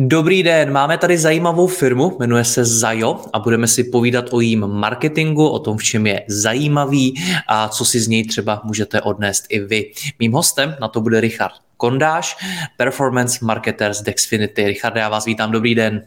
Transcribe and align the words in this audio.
Dobrý 0.00 0.42
den, 0.42 0.72
máme 0.72 0.98
tady 0.98 1.18
zajímavou 1.18 1.66
firmu, 1.66 2.16
jmenuje 2.18 2.44
se 2.44 2.64
Zajo 2.64 3.20
a 3.32 3.38
budeme 3.38 3.66
si 3.66 3.84
povídat 3.84 4.24
o 4.30 4.40
jím 4.40 4.60
marketingu, 4.66 5.48
o 5.48 5.58
tom, 5.58 5.76
v 5.76 5.82
čem 5.82 6.06
je 6.06 6.22
zajímavý 6.28 7.14
a 7.48 7.68
co 7.68 7.84
si 7.84 8.00
z 8.00 8.08
něj 8.08 8.26
třeba 8.26 8.60
můžete 8.64 9.00
odnést 9.00 9.46
i 9.48 9.60
vy. 9.60 9.90
Mým 10.18 10.32
hostem 10.32 10.76
na 10.80 10.88
to 10.88 11.00
bude 11.00 11.20
Richard 11.20 11.52
Kondáš, 11.76 12.36
Performance 12.76 13.44
Marketer 13.44 13.94
z 13.94 14.02
Dexfinity. 14.02 14.66
Richard, 14.66 14.96
já 14.96 15.08
vás 15.08 15.24
vítám, 15.24 15.52
dobrý 15.52 15.74
den. 15.74 16.02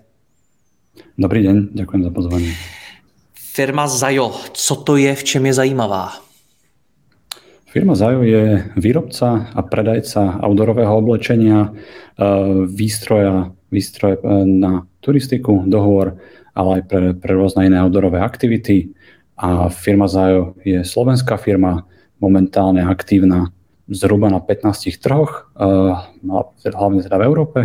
Dobrý 1.18 1.44
den, 1.44 1.70
děkuji 1.73 2.04
za 2.04 2.10
pozvání. 2.10 2.54
Firma 3.34 3.88
Zajo, 3.88 4.32
co 4.54 4.76
to 4.76 4.98
je, 4.98 5.16
v 5.16 5.23
čem 5.23 5.46
je 5.46 5.54
zajímavá? 5.54 6.12
Firma 7.66 7.96
Zajo 7.96 8.23
je 8.23 8.71
výrobca 8.77 9.48
a 9.55 9.62
predajca 9.62 10.40
outdoorového 10.44 10.98
oblečenia, 10.98 11.73
eh, 11.73 12.26
výstroja, 12.68 13.51
výstroje 13.72 14.20
eh, 14.20 14.46
na 14.46 14.86
turistiku, 15.00 15.64
dohovor, 15.66 16.20
ale 16.54 16.80
aj 16.80 16.84
pre, 16.86 17.05
pre 17.16 17.32
rôzne 17.34 17.72
iné 17.72 17.80
outdoorové 17.80 18.20
aktivity. 18.20 18.91
A 19.40 19.72
firma 19.74 20.05
Zajo 20.05 20.54
je 20.62 20.86
slovenská 20.86 21.40
firma, 21.40 21.88
momentálne 22.22 22.86
aktívna 22.86 23.50
zhruba 23.90 24.30
na 24.30 24.38
15 24.38 25.02
trhoch, 25.02 25.50
eh, 25.58 25.96
hlavne 26.70 27.02
teda 27.02 27.18
v 27.18 27.26
Európe 27.26 27.60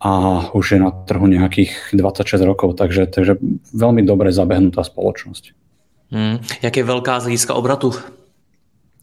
a 0.00 0.12
už 0.56 0.76
je 0.76 0.78
na 0.80 0.90
trhu 0.90 1.28
nejakých 1.28 1.92
26 1.92 2.40
rokov, 2.48 2.76
takže, 2.80 3.04
takže 3.04 3.36
veľmi 3.76 4.00
dobre 4.04 4.32
zabehnutá 4.32 4.80
spoločnosť. 4.80 5.52
Hmm. 6.10 6.42
Jak 6.64 6.74
je 6.74 6.84
veľká 6.84 7.20
z 7.20 7.30
hľadiska 7.30 7.52
obratu? 7.54 7.94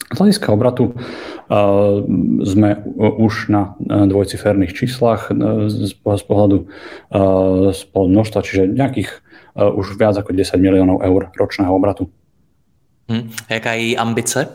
Z 0.08 0.18
hľadiska 0.24 0.56
obratu 0.56 0.96
uh, 0.96 2.00
sme 2.48 2.80
už 2.98 3.52
na 3.52 3.76
dvojciferných 3.82 4.72
číslach 4.72 5.28
uh, 5.28 5.68
z, 5.68 5.92
z 5.92 6.24
pohľadu 6.24 6.68
z 7.76 7.82
pohľadu 7.92 8.12
množstva, 8.16 8.40
čiže 8.46 8.72
nejakých 8.72 9.10
už 9.58 9.98
viac 9.98 10.14
ako 10.14 10.38
10 10.38 10.54
miliónov 10.62 11.02
eur 11.02 11.34
ročného 11.34 11.74
obratu. 11.74 12.14
Hmm. 13.10 13.34
Jaká 13.50 13.74
je 13.74 13.82
její 13.82 13.98
ambice? 13.98 14.54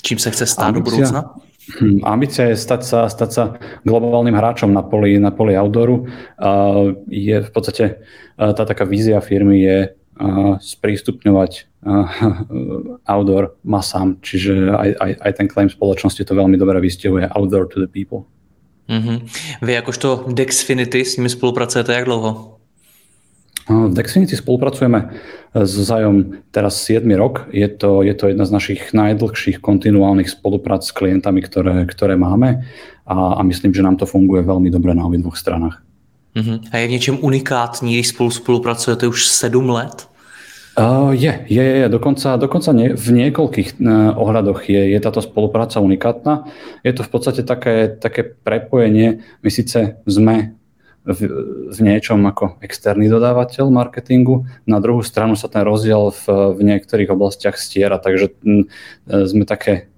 Čím 0.00 0.16
sa 0.16 0.32
chce 0.32 0.48
stáť 0.48 0.80
do 0.80 0.80
budúcna? 0.80 1.36
Hm, 1.76 2.00
ambícia 2.02 2.48
je 2.50 2.56
stať 2.56 2.82
sa, 2.82 3.00
stať 3.06 3.30
sa 3.30 3.44
globálnym 3.84 4.34
hráčom 4.34 4.72
na 4.72 4.80
poli, 4.80 5.20
na 5.20 5.30
poli 5.30 5.54
outdooru. 5.54 6.08
Je 7.06 7.36
v 7.36 7.50
podstate 7.52 8.00
tá 8.34 8.62
taká 8.64 8.88
vízia 8.88 9.20
firmy 9.20 9.60
je 9.60 9.78
sprístupňovať 10.60 11.69
outdoor 13.08 13.56
masám, 13.64 14.20
čiže 14.20 14.68
aj, 14.68 14.90
aj, 15.00 15.12
aj 15.16 15.32
ten 15.32 15.46
claim 15.48 15.70
spoločnosti 15.72 16.20
to 16.20 16.32
veľmi 16.36 16.60
dobre 16.60 16.76
vystihuje 16.76 17.24
outdoor 17.32 17.72
to 17.72 17.80
the 17.80 17.88
people. 17.88 18.28
Mm-hmm. 18.90 19.18
Vy 19.62 19.70
jakožto 19.72 20.28
Dexfinity 20.28 21.06
s 21.06 21.16
nimi 21.16 21.30
spolupracujete 21.30 21.94
jak 21.94 22.04
dlouho? 22.04 22.58
V 23.70 23.94
Dexfinity 23.94 24.34
spolupracujeme 24.34 25.14
s 25.54 25.72
Zajom 25.78 26.42
teraz 26.50 26.82
7 26.82 27.06
rok. 27.14 27.46
Je 27.54 27.70
to, 27.70 28.02
je 28.02 28.14
to 28.18 28.28
jedna 28.28 28.42
z 28.42 28.50
našich 28.50 28.80
najdlhších 28.90 29.62
kontinuálnych 29.62 30.26
spoluprác 30.26 30.82
s 30.82 30.90
klientami, 30.90 31.38
ktoré, 31.38 31.86
ktoré 31.86 32.18
máme 32.18 32.66
a, 33.06 33.38
a 33.38 33.40
myslím, 33.46 33.70
že 33.70 33.86
nám 33.86 33.96
to 33.96 34.10
funguje 34.10 34.42
veľmi 34.42 34.74
dobre 34.74 34.90
na 34.90 35.06
obidvoch 35.06 35.38
stranách. 35.38 35.86
Uh-huh. 36.34 36.58
A 36.74 36.82
je 36.82 36.86
v 36.86 36.90
něčem 36.90 37.18
unikátní, 37.20 37.94
když 37.94 38.08
spolu 38.08 38.30
spolupracujete 38.30 39.06
už 39.06 39.26
7 39.26 39.70
let? 39.70 40.09
Uh, 40.78 41.10
je, 41.10 41.34
je, 41.50 41.64
je, 41.82 41.86
dokonca, 41.90 42.38
dokonca 42.38 42.70
nie, 42.70 42.94
v 42.94 43.06
niekoľkých 43.10 43.82
uh, 43.82 44.14
ohľadoch 44.14 44.70
je, 44.70 44.94
je 44.94 44.98
táto 45.02 45.18
spolupráca 45.18 45.82
unikátna. 45.82 46.46
Je 46.86 46.94
to 46.94 47.02
v 47.02 47.10
podstate 47.10 47.42
také, 47.42 47.90
také 47.98 48.22
prepojenie. 48.22 49.26
My 49.42 49.50
síce 49.50 49.98
sme 50.06 50.54
v, 51.02 51.20
v 51.74 51.78
niečom 51.82 52.22
ako 52.22 52.62
externý 52.62 53.10
dodávateľ 53.10 53.66
marketingu, 53.66 54.46
na 54.62 54.78
druhú 54.78 55.02
stranu 55.02 55.34
sa 55.34 55.50
ten 55.50 55.66
rozdiel 55.66 56.14
v, 56.14 56.54
v 56.54 56.60
niektorých 56.62 57.10
oblastiach 57.10 57.58
stiera, 57.58 57.98
takže 57.98 58.30
m, 58.46 58.70
sme 59.10 59.42
také 59.42 59.89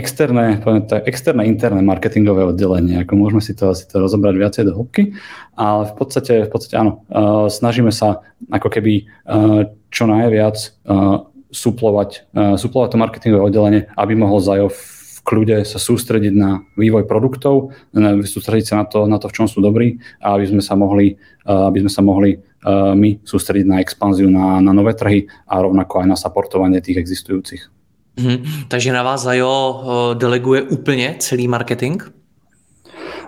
externé, 0.00 0.56
tak, 0.88 1.04
externé 1.04 1.44
interné 1.44 1.84
marketingové 1.84 2.48
oddelenie. 2.48 3.04
Ako 3.04 3.20
môžeme 3.20 3.44
si 3.44 3.52
to, 3.52 3.76
si 3.76 3.84
to 3.84 4.00
rozobrať 4.00 4.34
viacej 4.40 4.62
do 4.64 4.72
hĺbky, 4.72 5.12
ale 5.60 5.92
v 5.92 5.94
podstate, 6.00 6.48
v 6.48 6.50
podstate 6.50 6.80
áno, 6.80 7.04
uh, 7.12 7.52
snažíme 7.52 7.92
sa 7.92 8.24
ako 8.48 8.72
keby 8.72 9.04
uh, 9.04 9.68
čo 9.92 10.08
najviac 10.08 10.56
uh, 10.88 11.28
suplovať, 11.52 12.32
uh, 12.32 12.56
suplovať 12.56 12.96
to 12.96 13.02
marketingové 13.02 13.42
oddelenie, 13.44 13.80
aby 14.00 14.16
mohol 14.16 14.40
Zajo 14.40 14.72
v 14.72 14.80
kľude 15.20 15.68
sa 15.68 15.76
sústrediť 15.76 16.32
na 16.32 16.64
vývoj 16.80 17.04
produktov, 17.04 17.76
sústrediť 18.24 18.66
sa 18.72 18.74
na 18.80 18.84
to, 18.88 19.04
na 19.04 19.20
to 19.20 19.28
v 19.28 19.36
čom 19.36 19.46
sú 19.46 19.60
dobrí 19.60 20.00
a 20.16 20.32
aby 20.32 20.48
sme 20.48 20.62
sa 20.64 20.72
mohli, 20.80 21.20
uh, 21.44 21.68
aby 21.68 21.84
sme 21.84 21.92
sa 21.92 22.00
mohli 22.00 22.40
uh, 22.40 22.96
my 22.96 23.20
sústrediť 23.20 23.66
na 23.68 23.84
expanziu 23.84 24.32
na, 24.32 24.64
na 24.64 24.72
nové 24.72 24.96
trhy 24.96 25.28
a 25.44 25.60
rovnako 25.60 26.02
aj 26.02 26.06
na 26.08 26.16
supportovanie 26.16 26.80
tých 26.80 26.98
existujúcich. 27.04 27.79
Hmm, 28.18 28.66
takže 28.68 28.92
na 28.92 29.02
vás 29.02 29.22
Zajo 29.22 29.84
deleguje 30.18 30.62
úplne 30.66 31.16
celý 31.22 31.46
marketing? 31.48 32.02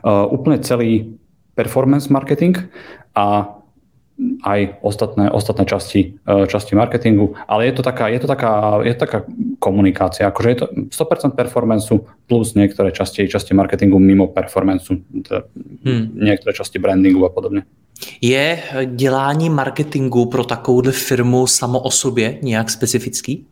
Uh, 0.03 0.27
úplne 0.35 0.59
celý 0.59 1.15
performance 1.55 2.11
marketing 2.11 2.59
a 3.15 3.59
aj 4.43 4.79
ostatné, 4.83 5.31
ostatné 5.31 5.65
časti, 5.65 6.01
e, 6.15 6.47
časti 6.47 6.75
marketingu, 6.75 7.35
ale 7.49 7.67
je 7.67 7.73
to 7.73 7.83
taká, 7.83 8.09
je 8.09 8.21
to 8.21 8.27
taká, 8.27 8.79
je 8.85 8.95
to 8.95 9.01
taká 9.01 9.19
komunikácia, 9.59 10.29
akože 10.29 10.49
je 10.49 10.59
to 10.59 10.67
100% 10.91 11.35
performanceu 11.35 12.07
plus 12.27 12.55
niektoré 12.55 12.93
časti, 12.93 13.29
časti 13.29 13.55
marketingu 13.55 13.99
mimo 13.99 14.29
performanceu, 14.29 15.01
hmm. 15.85 16.03
niektoré 16.15 16.53
časti 16.55 16.79
brandingu 16.79 17.25
a 17.27 17.31
podobne. 17.31 17.63
Je 18.21 18.59
dělání 18.87 19.51
marketingu 19.51 20.27
pro 20.27 20.45
takovouhle 20.45 20.93
firmu 20.93 21.47
samo 21.47 21.81
o 21.81 21.91
sobě 21.91 22.39
nějak 22.43 22.71
specifický? 22.71 23.47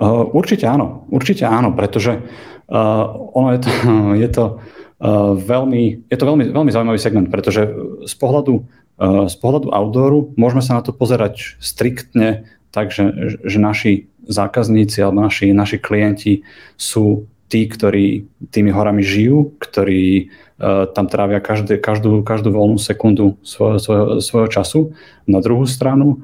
Uh, 0.00 0.24
určite 0.32 0.64
áno, 0.64 1.04
určite 1.12 1.44
áno, 1.44 1.76
pretože 1.76 2.16
uh, 2.16 3.04
ono 3.36 3.52
je 3.52 3.60
to, 3.60 3.70
je 4.24 4.28
to 4.32 4.44
uh, 4.56 5.36
veľmi, 5.36 6.08
je 6.08 6.16
to 6.16 6.24
veľmi, 6.24 6.44
veľmi 6.48 6.72
zaujímavý 6.72 6.96
segment, 6.96 7.28
pretože 7.28 7.68
z 8.08 8.14
pohľadu 8.16 8.64
Eh, 9.00 9.26
z 9.32 9.36
pohľadu 9.40 9.72
outdooru 9.72 10.36
môžeme 10.36 10.60
sa 10.60 10.76
na 10.76 10.84
to 10.84 10.92
pozerať 10.92 11.56
striktne 11.56 12.44
tak, 12.68 12.92
že, 12.92 13.08
naši 13.58 14.12
zákazníci 14.28 15.00
alebo 15.00 15.24
naši, 15.24 15.50
naši 15.56 15.80
klienti 15.80 16.44
sú 16.76 17.24
tí, 17.50 17.66
ktorí 17.66 18.30
tými 18.52 18.70
horami 18.70 19.02
žijú, 19.02 19.58
ktorí 19.58 20.30
tam 20.94 21.08
trávia 21.08 21.40
každé, 21.40 21.80
každú, 21.80 22.20
každú 22.20 22.52
voľnú 22.52 22.76
sekundu 22.76 23.40
svojho, 23.40 23.80
svojho, 23.80 24.06
svojho 24.20 24.48
času. 24.52 24.80
Na 25.24 25.40
druhú 25.40 25.64
stranu 25.64 26.22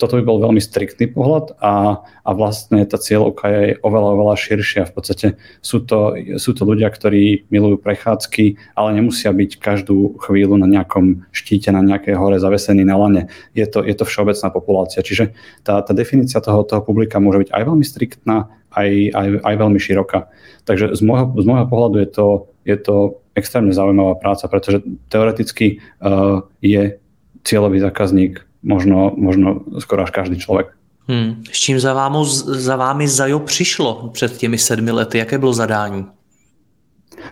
toto 0.00 0.16
by 0.16 0.24
bol 0.24 0.40
veľmi 0.40 0.56
striktný 0.56 1.12
pohľad 1.12 1.60
a, 1.60 2.00
a 2.00 2.30
vlastne 2.32 2.80
tá 2.88 2.96
cieľovka 2.96 3.44
je 3.52 3.64
oveľa, 3.84 4.10
oveľa 4.16 4.36
širšia. 4.40 4.88
V 4.88 4.92
podstate 4.96 5.26
sú 5.60 5.84
to, 5.84 6.16
sú 6.40 6.56
to 6.56 6.64
ľudia, 6.64 6.88
ktorí 6.88 7.44
milujú 7.52 7.76
prechádzky, 7.84 8.56
ale 8.72 8.96
nemusia 8.96 9.36
byť 9.36 9.60
každú 9.60 10.16
chvíľu 10.24 10.56
na 10.56 10.64
nejakom 10.64 11.28
štíte, 11.28 11.68
na 11.76 11.84
nejakej 11.84 12.16
hore 12.16 12.40
zavesení 12.40 12.88
na 12.88 12.96
lane. 12.96 13.28
Je 13.52 13.68
to, 13.68 13.84
je 13.84 13.92
to 13.92 14.08
všeobecná 14.08 14.48
populácia. 14.48 15.04
Čiže 15.04 15.36
tá, 15.60 15.84
tá 15.84 15.92
definícia 15.92 16.40
toho, 16.40 16.64
toho 16.64 16.80
publika 16.80 17.20
môže 17.20 17.44
byť 17.44 17.50
aj 17.52 17.62
veľmi 17.68 17.84
striktná, 17.84 18.48
aj, 18.72 18.90
aj, 19.12 19.28
aj 19.44 19.54
veľmi 19.60 19.76
široká. 19.76 20.32
Takže 20.64 20.96
z 20.96 21.00
môjho, 21.04 21.36
z 21.36 21.44
môjho 21.44 21.66
pohľadu 21.68 21.96
je 22.00 22.08
to, 22.08 22.26
je 22.64 22.76
to 22.80 22.96
extrémne 23.36 23.76
zaujímavá 23.76 24.16
práca, 24.16 24.48
pretože 24.48 24.80
teoreticky 25.12 25.84
uh, 26.00 26.48
je 26.64 26.96
cieľový 27.44 27.84
zákazník 27.84 28.40
možno, 28.64 29.12
možno 29.16 29.60
skoro 29.78 30.02
až 30.02 30.10
každý 30.10 30.38
člověk. 30.38 30.66
Hmm. 31.08 31.44
S 31.52 31.60
čím 31.60 31.80
za, 31.80 31.92
vámu, 31.94 32.24
za 32.24 32.76
vámi 32.76 33.08
Zajo 33.08 33.38
přišlo 33.38 34.08
před 34.12 34.36
těmi 34.36 34.58
sedmi 34.58 34.90
lety? 34.90 35.18
Jaké 35.18 35.38
bylo 35.38 35.52
zadání? 35.52 36.06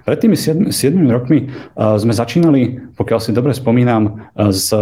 Pred 0.04 0.18
tými 0.18 0.36
7, 0.36 0.72
7 0.72 1.10
rokmi 1.10 1.48
uh, 1.48 2.00
sme 2.00 2.16
začínali, 2.16 2.80
pokiaľ 2.96 3.18
si 3.20 3.32
dobre 3.32 3.52
spomínam, 3.52 4.02
uh, 4.08 4.48
s 4.48 4.72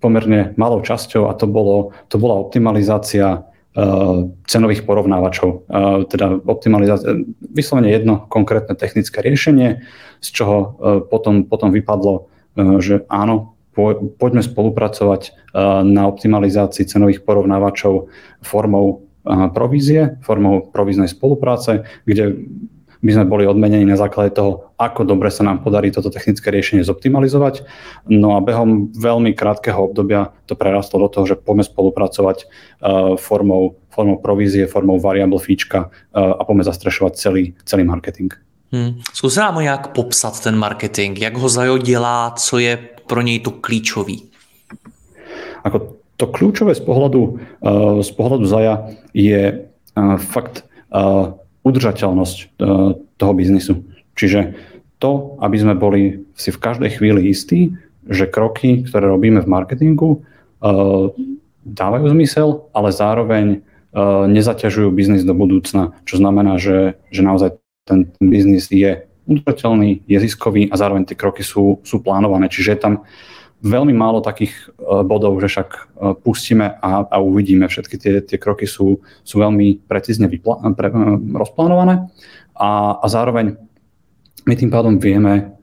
pomerne 0.00 0.56
malou 0.56 0.80
časťou 0.80 1.28
a 1.28 1.36
to, 1.36 1.44
bolo, 1.46 1.92
to 2.08 2.16
bola 2.16 2.40
optimalizácia 2.40 3.44
cenových 4.48 4.88
porovnávačov, 4.88 5.68
teda 6.08 6.40
optimalizácia, 6.48 7.12
vyslovene 7.52 7.92
jedno 7.92 8.24
konkrétne 8.32 8.72
technické 8.72 9.20
riešenie, 9.20 9.84
z 10.24 10.28
čoho 10.32 10.80
potom, 11.12 11.44
potom 11.44 11.68
vypadlo, 11.76 12.24
že 12.80 13.04
áno, 13.12 13.55
poďme 14.16 14.40
spolupracovať 14.40 15.52
na 15.84 16.02
optimalizácii 16.08 16.88
cenových 16.88 17.22
porovnávačov 17.28 18.08
formou 18.40 19.04
provízie, 19.52 20.16
formou 20.24 20.72
províznej 20.72 21.12
spolupráce, 21.12 21.84
kde 22.08 22.40
by 23.04 23.10
sme 23.12 23.28
boli 23.28 23.44
odmenení 23.44 23.84
na 23.84 23.94
základe 23.94 24.32
toho, 24.32 24.72
ako 24.80 25.04
dobre 25.04 25.28
sa 25.28 25.44
nám 25.44 25.60
podarí 25.60 25.92
toto 25.92 26.08
technické 26.08 26.48
riešenie 26.48 26.82
zoptimalizovať. 26.82 27.62
No 28.08 28.34
a 28.34 28.42
behom 28.42 28.90
veľmi 28.96 29.36
krátkeho 29.36 29.92
obdobia 29.92 30.32
to 30.48 30.56
prerastlo 30.56 31.04
do 31.04 31.08
toho, 31.12 31.24
že 31.28 31.36
poďme 31.36 31.68
spolupracovať 31.68 32.48
uh, 32.48 33.14
formou, 33.20 33.76
formou 33.92 34.16
provízie, 34.18 34.64
formou 34.64 34.96
variable 34.96 35.38
fíčka 35.38 35.92
a 36.16 36.40
poďme 36.42 36.64
zastrešovať 36.64 37.12
celý, 37.14 37.52
celý 37.68 37.84
marketing. 37.84 38.32
Hmm. 38.72 38.98
Zkus 39.12 39.36
nám 39.38 39.60
jak 39.62 39.94
popsat 39.94 40.42
ten 40.42 40.56
marketing, 40.58 41.14
jak 41.20 41.36
ho 41.36 41.48
Zajo 41.48 41.78
co 42.36 42.58
je 42.58 42.95
pro 43.06 43.22
něj 43.22 43.40
to 43.40 43.50
klíčový? 43.50 44.28
Ako 45.64 45.98
to 46.16 46.26
kľúčové 46.26 46.74
z 46.74 46.82
pohľadu, 46.82 47.20
uh, 47.22 48.00
z 48.02 48.10
pohľadu 48.14 48.44
Zaja 48.46 48.90
je 49.12 49.66
uh, 49.66 50.16
fakt 50.16 50.64
uh, 50.94 51.34
udržateľnosť 51.66 52.62
toho 53.18 53.32
biznisu. 53.34 53.82
Čiže 54.14 54.54
to, 55.02 55.34
aby 55.42 55.58
sme 55.58 55.74
boli 55.74 56.22
si 56.38 56.54
v 56.54 56.62
každej 56.62 56.94
chvíli 56.94 57.26
istí, 57.26 57.74
že 58.06 58.30
kroky, 58.30 58.86
ktoré 58.86 59.10
robíme 59.10 59.42
v 59.42 59.50
marketingu, 59.50 60.22
dávajú 61.66 62.06
zmysel, 62.06 62.70
ale 62.70 62.94
zároveň 62.94 63.66
nezaťažujú 64.30 64.94
biznis 64.94 65.26
do 65.26 65.34
budúcna, 65.34 65.90
čo 66.06 66.22
znamená, 66.22 66.54
že, 66.62 67.02
že 67.10 67.26
naozaj 67.26 67.58
ten 67.82 68.14
biznis 68.22 68.70
je 68.70 69.05
udržateľný, 69.26 70.06
je 70.06 70.18
ziskový 70.22 70.70
a 70.70 70.74
zároveň 70.78 71.04
tie 71.06 71.18
kroky 71.18 71.42
sú, 71.42 71.82
sú 71.82 72.00
plánované. 72.00 72.46
Čiže 72.46 72.70
je 72.72 72.80
tam 72.80 72.94
veľmi 73.64 73.92
málo 73.92 74.20
takých 74.20 74.52
e, 74.52 75.02
bodov, 75.02 75.40
že 75.40 75.48
však 75.48 75.68
e, 75.68 75.78
pustíme 76.20 76.78
a, 76.78 77.04
a 77.08 77.16
uvidíme. 77.18 77.66
Všetky 77.66 77.96
tie, 77.98 78.14
tie 78.22 78.38
kroky 78.38 78.68
sú, 78.68 79.00
sú 79.24 79.36
veľmi 79.40 79.88
precízne 79.88 80.28
vypla- 80.28 80.60
pre, 80.76 80.88
e, 80.92 80.96
rozplánované 81.34 82.12
a, 82.54 83.00
a 83.00 83.06
zároveň 83.08 83.58
my 84.46 84.54
tým 84.54 84.70
pádom 84.70 85.02
vieme 85.02 85.58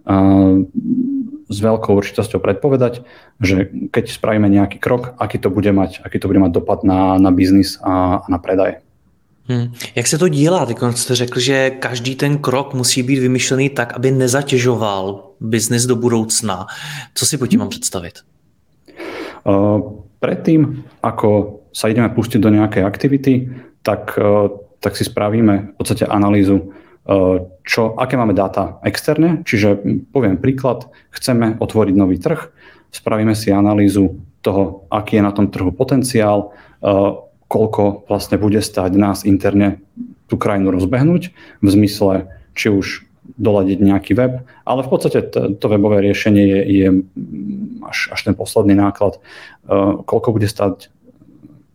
s 1.47 1.57
veľkou 1.63 1.95
určitosťou 1.95 2.43
predpovedať, 2.43 3.07
že 3.39 3.71
keď 3.95 4.11
spravíme 4.11 4.51
nejaký 4.51 4.75
krok, 4.75 5.15
aký 5.15 5.39
to 5.39 5.47
bude 5.47 5.71
mať, 5.71 6.03
aký 6.03 6.19
to 6.19 6.27
bude 6.27 6.43
mať 6.43 6.51
dopad 6.51 6.83
na, 6.83 7.15
na 7.15 7.31
biznis 7.31 7.79
a, 7.79 8.19
a 8.19 8.27
na 8.27 8.43
predaje. 8.43 8.82
Hmm. 9.47 9.73
Jak 9.95 10.07
se 10.07 10.17
to 10.17 10.27
dělá? 10.27 10.65
Teď 10.65 10.77
jste 10.95 11.15
řekl, 11.15 11.39
že 11.39 11.69
každý 11.69 12.15
ten 12.15 12.37
krok 12.37 12.73
musí 12.73 13.03
být 13.03 13.19
vymyšlený 13.19 13.69
tak, 13.69 13.93
aby 13.93 14.11
nezatěžoval 14.11 15.23
biznis 15.39 15.85
do 15.85 15.95
budoucna. 15.95 16.67
Co 17.13 17.25
si 17.25 17.37
po 17.37 17.47
tím 17.47 17.59
mám 17.59 17.69
představit? 17.69 18.13
Uh, 19.43 20.07
predtým, 20.23 20.87
ako 21.03 21.59
sa 21.75 21.91
ideme 21.91 22.07
pustiť 22.07 22.39
do 22.39 22.47
nejakej 22.47 22.87
aktivity, 22.87 23.51
tak, 23.83 24.15
uh, 24.15 24.47
tak 24.79 24.95
si 24.95 25.03
spravíme 25.03 25.75
v 25.75 25.75
podstate 25.75 26.07
analýzu, 26.07 26.63
uh, 26.63 27.43
čo, 27.67 27.99
aké 27.99 28.15
máme 28.15 28.31
dáta 28.31 28.79
externe, 28.87 29.43
čiže 29.43 29.83
poviem 30.15 30.39
príklad, 30.39 30.87
chceme 31.11 31.59
otvoriť 31.59 31.95
nový 31.99 32.23
trh, 32.23 32.39
spravíme 32.95 33.35
si 33.35 33.51
analýzu 33.51 34.23
toho, 34.39 34.87
aký 34.87 35.19
je 35.19 35.27
na 35.27 35.35
tom 35.35 35.51
trhu 35.51 35.75
potenciál, 35.75 36.55
koľko 37.53 38.09
vlastne 38.09 38.41
bude 38.41 38.57
stať 38.65 38.97
nás 38.97 39.21
interne 39.29 39.77
tú 40.25 40.41
krajinu 40.41 40.73
rozbehnúť 40.73 41.29
v 41.61 41.67
zmysle 41.69 42.33
či 42.57 42.73
už 42.73 43.05
doladiť 43.37 43.79
nejaký 43.79 44.11
web, 44.17 44.41
ale 44.65 44.81
v 44.81 44.89
podstate 44.89 45.21
to, 45.29 45.53
to 45.55 45.65
webové 45.69 46.01
riešenie 46.01 46.43
je, 46.43 46.59
je 46.65 46.87
až, 47.85 48.17
až 48.17 48.19
ten 48.25 48.35
posledný 48.35 48.73
náklad, 48.73 49.21
uh, 49.21 50.01
koľko 50.03 50.35
bude 50.35 50.49
stať 50.49 50.89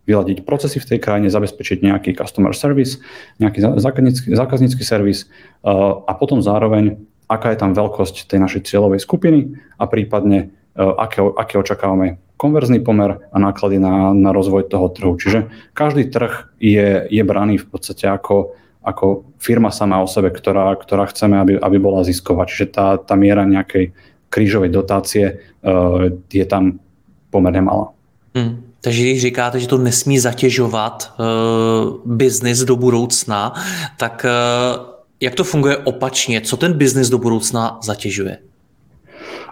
vyladiť 0.05 0.45
procesy 0.45 0.81
v 0.81 0.89
tej 0.93 0.99
krajine, 1.01 1.29
zabezpečiť 1.31 1.85
nejaký 1.85 2.11
customer 2.17 2.53
service, 2.53 3.01
nejaký 3.41 3.61
zákaznícky, 3.81 4.27
zákaznícky 4.35 4.83
servis 4.83 5.25
uh, 5.63 6.03
a 6.05 6.13
potom 6.13 6.43
zároveň, 6.43 7.01
aká 7.31 7.55
je 7.55 7.61
tam 7.65 7.71
veľkosť 7.73 8.29
tej 8.29 8.39
našej 8.43 8.61
cieľovej 8.69 9.01
skupiny 9.01 9.57
a 9.79 9.89
prípadne 9.89 10.53
uh, 10.75 11.01
aké, 11.01 11.23
aké 11.23 11.55
očakávame 11.57 12.21
konverzný 12.39 12.79
pomer 12.79 13.19
a 13.35 13.37
náklady 13.39 13.83
na, 13.83 14.15
na 14.15 14.31
rozvoj 14.31 14.71
toho 14.71 14.87
trhu. 14.87 15.19
Čiže 15.19 15.51
každý 15.75 16.07
trh 16.07 16.55
je, 16.55 17.03
je 17.11 17.23
braný 17.27 17.59
v 17.59 17.67
podstate 17.67 18.07
ako, 18.07 18.55
ako 18.79 19.27
firma 19.43 19.75
sama 19.75 19.99
o 19.99 20.07
sebe, 20.07 20.31
ktorá, 20.31 20.71
ktorá 20.79 21.03
chceme, 21.11 21.35
aby, 21.35 21.53
aby 21.59 21.77
bola 21.83 22.07
zisková. 22.07 22.47
Čiže 22.47 22.65
tá, 22.71 22.95
tá 22.95 23.19
miera 23.19 23.43
nejakej 23.43 23.91
krížovej 24.31 24.71
dotácie 24.71 25.25
uh, 25.35 26.07
je 26.31 26.45
tam 26.47 26.79
pomerne 27.27 27.59
malá. 27.59 27.91
Hmm. 28.31 28.63
Takže 28.81 29.01
když 29.01 29.21
říkáte, 29.21 29.59
že 29.59 29.67
to 29.67 29.77
nesmí 29.77 30.19
zatěžovat 30.19 31.13
uh, 31.19 32.15
biznis 32.15 32.63
do 32.63 32.75
budoucna, 32.75 33.53
tak 33.97 34.25
uh, 34.25 34.85
jak 35.19 35.35
to 35.35 35.43
funguje 35.43 35.77
opačně? 35.77 36.41
Co 36.41 36.57
ten 36.57 36.73
biznis 36.73 37.09
do 37.09 37.17
budoucna 37.17 37.79
zatěžuje? 37.83 38.37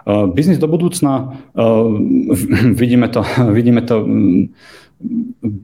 Eh, 0.08 0.26
biznis 0.32 0.56
do 0.56 0.64
budúcna, 0.64 1.36
eh, 1.52 1.62
vidíme 2.72 3.12
to, 3.12 3.20
vidíme 3.56 3.84
to 3.84 4.00
mm, 4.00 4.42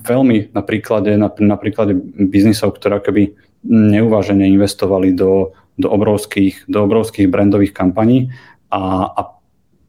veľmi 0.05 0.53
na 0.53 0.61
príklade, 0.61 1.17
na, 1.17 1.33
na 1.41 1.57
príklade 1.57 1.97
biznisov, 2.21 2.77
ktoré 2.77 3.01
keby 3.01 3.33
neuvážene 3.65 4.45
investovali 4.53 5.17
do, 5.17 5.57
do, 5.81 5.89
obrovských, 5.89 6.69
do 6.69 6.85
obrovských 6.85 7.25
brandových 7.33 7.73
kampaní 7.73 8.29
a, 8.69 9.09
a 9.09 9.21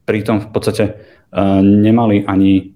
pritom 0.08 0.40
v 0.40 0.48
podstate 0.48 0.84
uh, 0.96 1.60
nemali 1.60 2.24
ani 2.24 2.72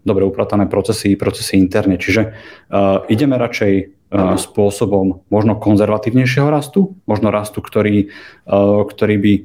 dobre 0.00 0.24
upratané 0.24 0.64
procesy, 0.64 1.20
procesy 1.20 1.60
interne. 1.60 2.00
Čiže 2.00 2.22
uh, 2.24 3.04
ideme 3.12 3.36
radšej 3.36 3.72
uh, 3.76 4.40
spôsobom 4.40 5.28
možno 5.28 5.60
konzervatívnejšieho 5.60 6.48
rastu, 6.48 6.96
možno 7.04 7.28
rastu, 7.28 7.60
ktorý, 7.60 8.08
uh, 8.48 8.88
ktorý 8.88 9.14
by 9.20 9.32
uh, 9.36 9.44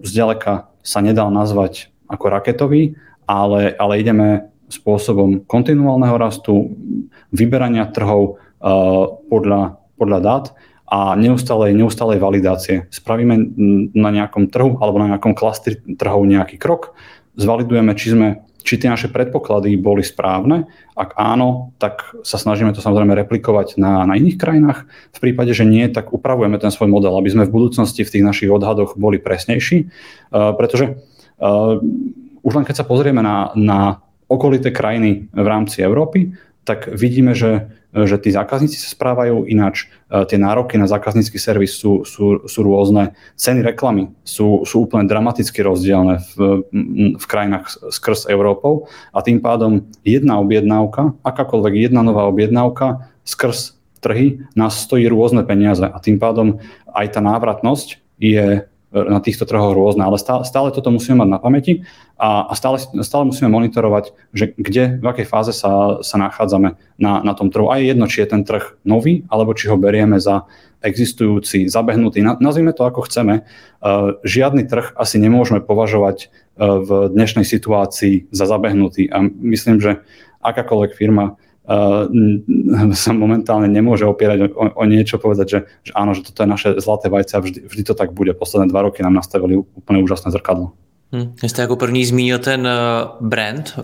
zďaleka 0.00 0.72
sa 0.86 1.02
nedal 1.02 1.34
nazvať 1.34 1.90
ako 2.06 2.30
raketový, 2.30 2.94
ale, 3.26 3.74
ale 3.74 3.98
ideme 3.98 4.28
spôsobom 4.70 5.42
kontinuálneho 5.46 6.14
rastu, 6.14 6.78
vyberania 7.34 7.90
trhov 7.90 8.38
uh, 8.38 9.18
podľa, 9.26 9.82
podľa 9.98 10.20
dát 10.22 10.44
a 10.86 11.18
neustálej, 11.18 11.74
neustálej 11.74 12.22
validácie. 12.22 12.86
Spravíme 12.94 13.34
na 13.90 14.10
nejakom 14.14 14.46
trhu 14.46 14.78
alebo 14.78 15.02
na 15.02 15.10
nejakom 15.14 15.34
klastri 15.34 15.82
trhov 15.98 16.22
nejaký 16.22 16.58
krok, 16.62 16.94
zvalidujeme, 17.34 17.90
či 17.98 18.14
sme 18.14 18.45
či 18.66 18.82
tie 18.82 18.90
naše 18.90 19.06
predpoklady 19.06 19.78
boli 19.78 20.02
správne. 20.02 20.66
Ak 20.98 21.14
áno, 21.14 21.70
tak 21.78 22.18
sa 22.26 22.34
snažíme 22.34 22.74
to 22.74 22.82
samozrejme 22.82 23.14
replikovať 23.14 23.78
na, 23.78 24.02
na 24.02 24.18
iných 24.18 24.34
krajinách. 24.34 24.90
V 25.14 25.18
prípade, 25.22 25.54
že 25.54 25.62
nie, 25.62 25.86
tak 25.86 26.10
upravujeme 26.10 26.58
ten 26.58 26.74
svoj 26.74 26.90
model, 26.90 27.14
aby 27.14 27.30
sme 27.30 27.46
v 27.46 27.54
budúcnosti 27.54 28.02
v 28.02 28.12
tých 28.18 28.26
našich 28.26 28.50
odhadoch 28.50 28.98
boli 28.98 29.22
presnejší. 29.22 29.86
Uh, 30.34 30.50
pretože 30.58 30.98
uh, 31.38 31.78
už 32.42 32.52
len 32.58 32.66
keď 32.66 32.82
sa 32.82 32.88
pozrieme 32.90 33.22
na, 33.22 33.54
na 33.54 34.02
okolité 34.26 34.74
krajiny 34.74 35.30
v 35.30 35.46
rámci 35.46 35.86
Európy, 35.86 36.34
tak 36.66 36.90
vidíme, 36.90 37.38
že 37.38 37.70
že 38.04 38.20
tí 38.20 38.28
zákazníci 38.28 38.76
sa 38.76 38.92
správajú 38.92 39.48
ináč, 39.48 39.88
e, 40.12 40.28
tie 40.28 40.36
nároky 40.36 40.76
na 40.76 40.84
zákaznícky 40.84 41.40
servis 41.40 41.80
sú, 41.80 42.04
sú, 42.04 42.44
sú 42.44 42.60
rôzne, 42.60 43.16
ceny 43.40 43.64
reklamy 43.64 44.12
sú, 44.20 44.68
sú 44.68 44.84
úplne 44.84 45.08
dramaticky 45.08 45.64
rozdielne 45.64 46.20
v, 46.36 46.66
v 47.16 47.24
krajinách 47.24 47.88
skrz 47.88 48.28
Európou 48.28 48.92
a 49.16 49.24
tým 49.24 49.40
pádom 49.40 49.88
jedna 50.04 50.36
objednávka, 50.36 51.16
akákoľvek 51.24 51.88
jedna 51.88 52.04
nová 52.04 52.28
objednávka 52.28 53.08
skrz 53.24 53.80
trhy 54.04 54.44
nás 54.52 54.76
stojí 54.76 55.08
rôzne 55.08 55.40
peniaze 55.48 55.88
a 55.88 55.96
tým 55.96 56.20
pádom 56.20 56.60
aj 56.92 57.16
tá 57.16 57.20
návratnosť 57.24 58.04
je 58.20 58.68
na 58.94 59.18
týchto 59.18 59.44
trhoch 59.44 59.74
rôzne, 59.74 60.06
ale 60.06 60.14
stále, 60.16 60.46
stále 60.46 60.70
toto 60.70 60.94
musíme 60.94 61.26
mať 61.26 61.28
na 61.28 61.38
pamäti 61.42 61.82
a, 62.16 62.46
a 62.46 62.52
stále, 62.54 62.78
stále 62.78 63.26
musíme 63.26 63.50
monitorovať, 63.50 64.14
že 64.30 64.54
kde, 64.54 65.02
v 65.02 65.06
akej 65.10 65.26
fáze 65.26 65.52
sa, 65.52 66.00
sa 66.06 66.16
nachádzame 66.16 66.78
na, 66.96 67.12
na 67.20 67.32
tom 67.34 67.50
trhu. 67.50 67.66
A 67.66 67.82
je 67.82 67.90
jedno, 67.90 68.06
či 68.06 68.22
je 68.22 68.30
ten 68.30 68.46
trh 68.46 68.78
nový, 68.86 69.26
alebo 69.26 69.52
či 69.58 69.66
ho 69.66 69.76
berieme 69.76 70.22
za 70.22 70.46
existujúci, 70.86 71.66
zabehnutý. 71.66 72.22
Nazvime 72.22 72.70
to 72.70 72.86
ako 72.86 73.10
chceme. 73.10 73.42
Uh, 73.82 74.14
žiadny 74.22 74.70
trh 74.70 74.94
asi 74.94 75.18
nemôžeme 75.18 75.58
považovať 75.58 76.30
uh, 76.30 76.78
v 76.78 76.90
dnešnej 77.10 77.42
situácii 77.42 78.30
za 78.30 78.46
zabehnutý. 78.46 79.10
A 79.10 79.26
myslím, 79.26 79.82
že 79.82 80.06
akákoľvek 80.46 80.94
firma 80.94 81.34
sa 82.94 83.10
momentálne 83.10 83.66
nemôže 83.66 84.06
opierať 84.06 84.54
o, 84.54 84.70
o 84.70 84.84
niečo, 84.86 85.18
povedať, 85.18 85.46
že, 85.50 85.58
že 85.82 85.92
áno, 85.98 86.14
že 86.14 86.22
toto 86.22 86.42
je 86.42 86.48
naše 86.48 86.68
zlaté 86.78 87.10
vajce 87.10 87.32
a 87.36 87.42
vždy, 87.42 87.58
vždy 87.66 87.82
to 87.82 87.94
tak 87.98 88.14
bude. 88.14 88.30
Posledné 88.38 88.70
dva 88.70 88.86
roky 88.86 89.02
nám 89.02 89.18
nastavili 89.18 89.58
úplne 89.58 90.02
úžasné 90.02 90.30
zrkadlo. 90.30 90.72
Hmm. 91.12 91.34
Jste 91.38 91.62
jako 91.62 91.76
první 91.76 92.04
zmínil 92.04 92.38
ten 92.38 92.68
brand. 93.20 93.78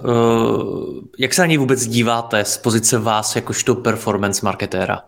Jak 1.19 1.35
se 1.35 1.43
na 1.43 1.47
něj 1.47 1.59
vůbec 1.59 1.87
díváte 1.87 2.45
z 2.45 2.59
pozice 2.59 2.99
vás 2.99 3.37
jakožto 3.37 3.75
performance 3.75 4.47
marketéra? 4.47 5.07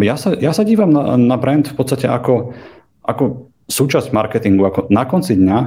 Ja 0.00 0.16
sa, 0.16 0.32
ja 0.40 0.56
sa 0.56 0.64
dívam 0.64 0.88
na, 0.88 1.20
na 1.20 1.36
brand 1.36 1.68
v 1.68 1.76
podstate 1.76 2.08
ako, 2.08 2.56
ako 3.04 3.52
súčasť 3.68 4.08
marketingu. 4.16 4.64
Ako 4.64 4.88
na 4.88 5.04
konci 5.04 5.36
dňa 5.36 5.58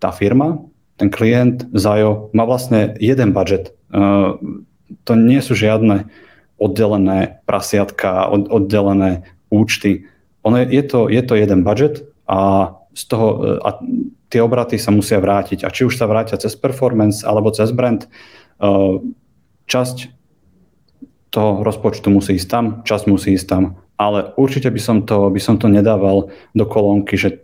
tá 0.00 0.10
firma, 0.16 0.64
ten 0.96 1.10
klient, 1.10 1.66
Zajo, 1.74 2.30
má 2.32 2.46
vlastne 2.46 2.94
jeden 3.02 3.34
budget. 3.34 3.74
To 3.90 5.12
nie 5.14 5.40
sú 5.42 5.58
žiadne 5.58 6.06
oddelené 6.54 7.42
prasiatka, 7.50 8.30
oddelené 8.30 9.26
účty. 9.50 10.06
Ono 10.46 10.60
je, 10.60 10.82
to, 10.86 11.10
je 11.10 11.22
to 11.24 11.34
jeden 11.34 11.66
budget 11.66 12.06
a 12.30 12.70
z 12.94 13.02
toho 13.10 13.58
a 13.66 13.82
tie 14.30 14.38
obraty 14.38 14.78
sa 14.78 14.94
musia 14.94 15.18
vrátiť. 15.18 15.66
A 15.66 15.72
či 15.74 15.86
už 15.86 15.98
sa 15.98 16.06
vrátia 16.06 16.38
cez 16.38 16.54
performance 16.54 17.26
alebo 17.26 17.50
cez 17.50 17.74
brand, 17.74 18.06
časť 19.66 19.96
toho 21.34 21.66
rozpočtu 21.66 22.06
musí 22.14 22.38
ísť 22.38 22.48
tam, 22.50 22.64
časť 22.86 23.04
musí 23.10 23.34
ísť 23.34 23.46
tam. 23.50 23.82
Ale 23.98 24.30
určite 24.38 24.70
by 24.70 24.80
som 24.82 25.02
to, 25.02 25.30
by 25.30 25.38
som 25.42 25.58
to 25.58 25.66
nedával 25.66 26.30
do 26.54 26.64
kolónky, 26.66 27.18
že 27.18 27.42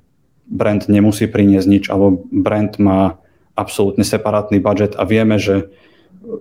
brand 0.50 0.87
nemusí 0.90 1.30
priniesť 1.30 1.66
nič, 1.66 1.85
alebo 1.90 2.26
brand 2.30 2.75
má 2.83 3.23
absolútne 3.59 4.07
separátny 4.07 4.62
budget 4.62 4.95
a 4.97 5.04
vieme, 5.04 5.37
že 5.37 5.71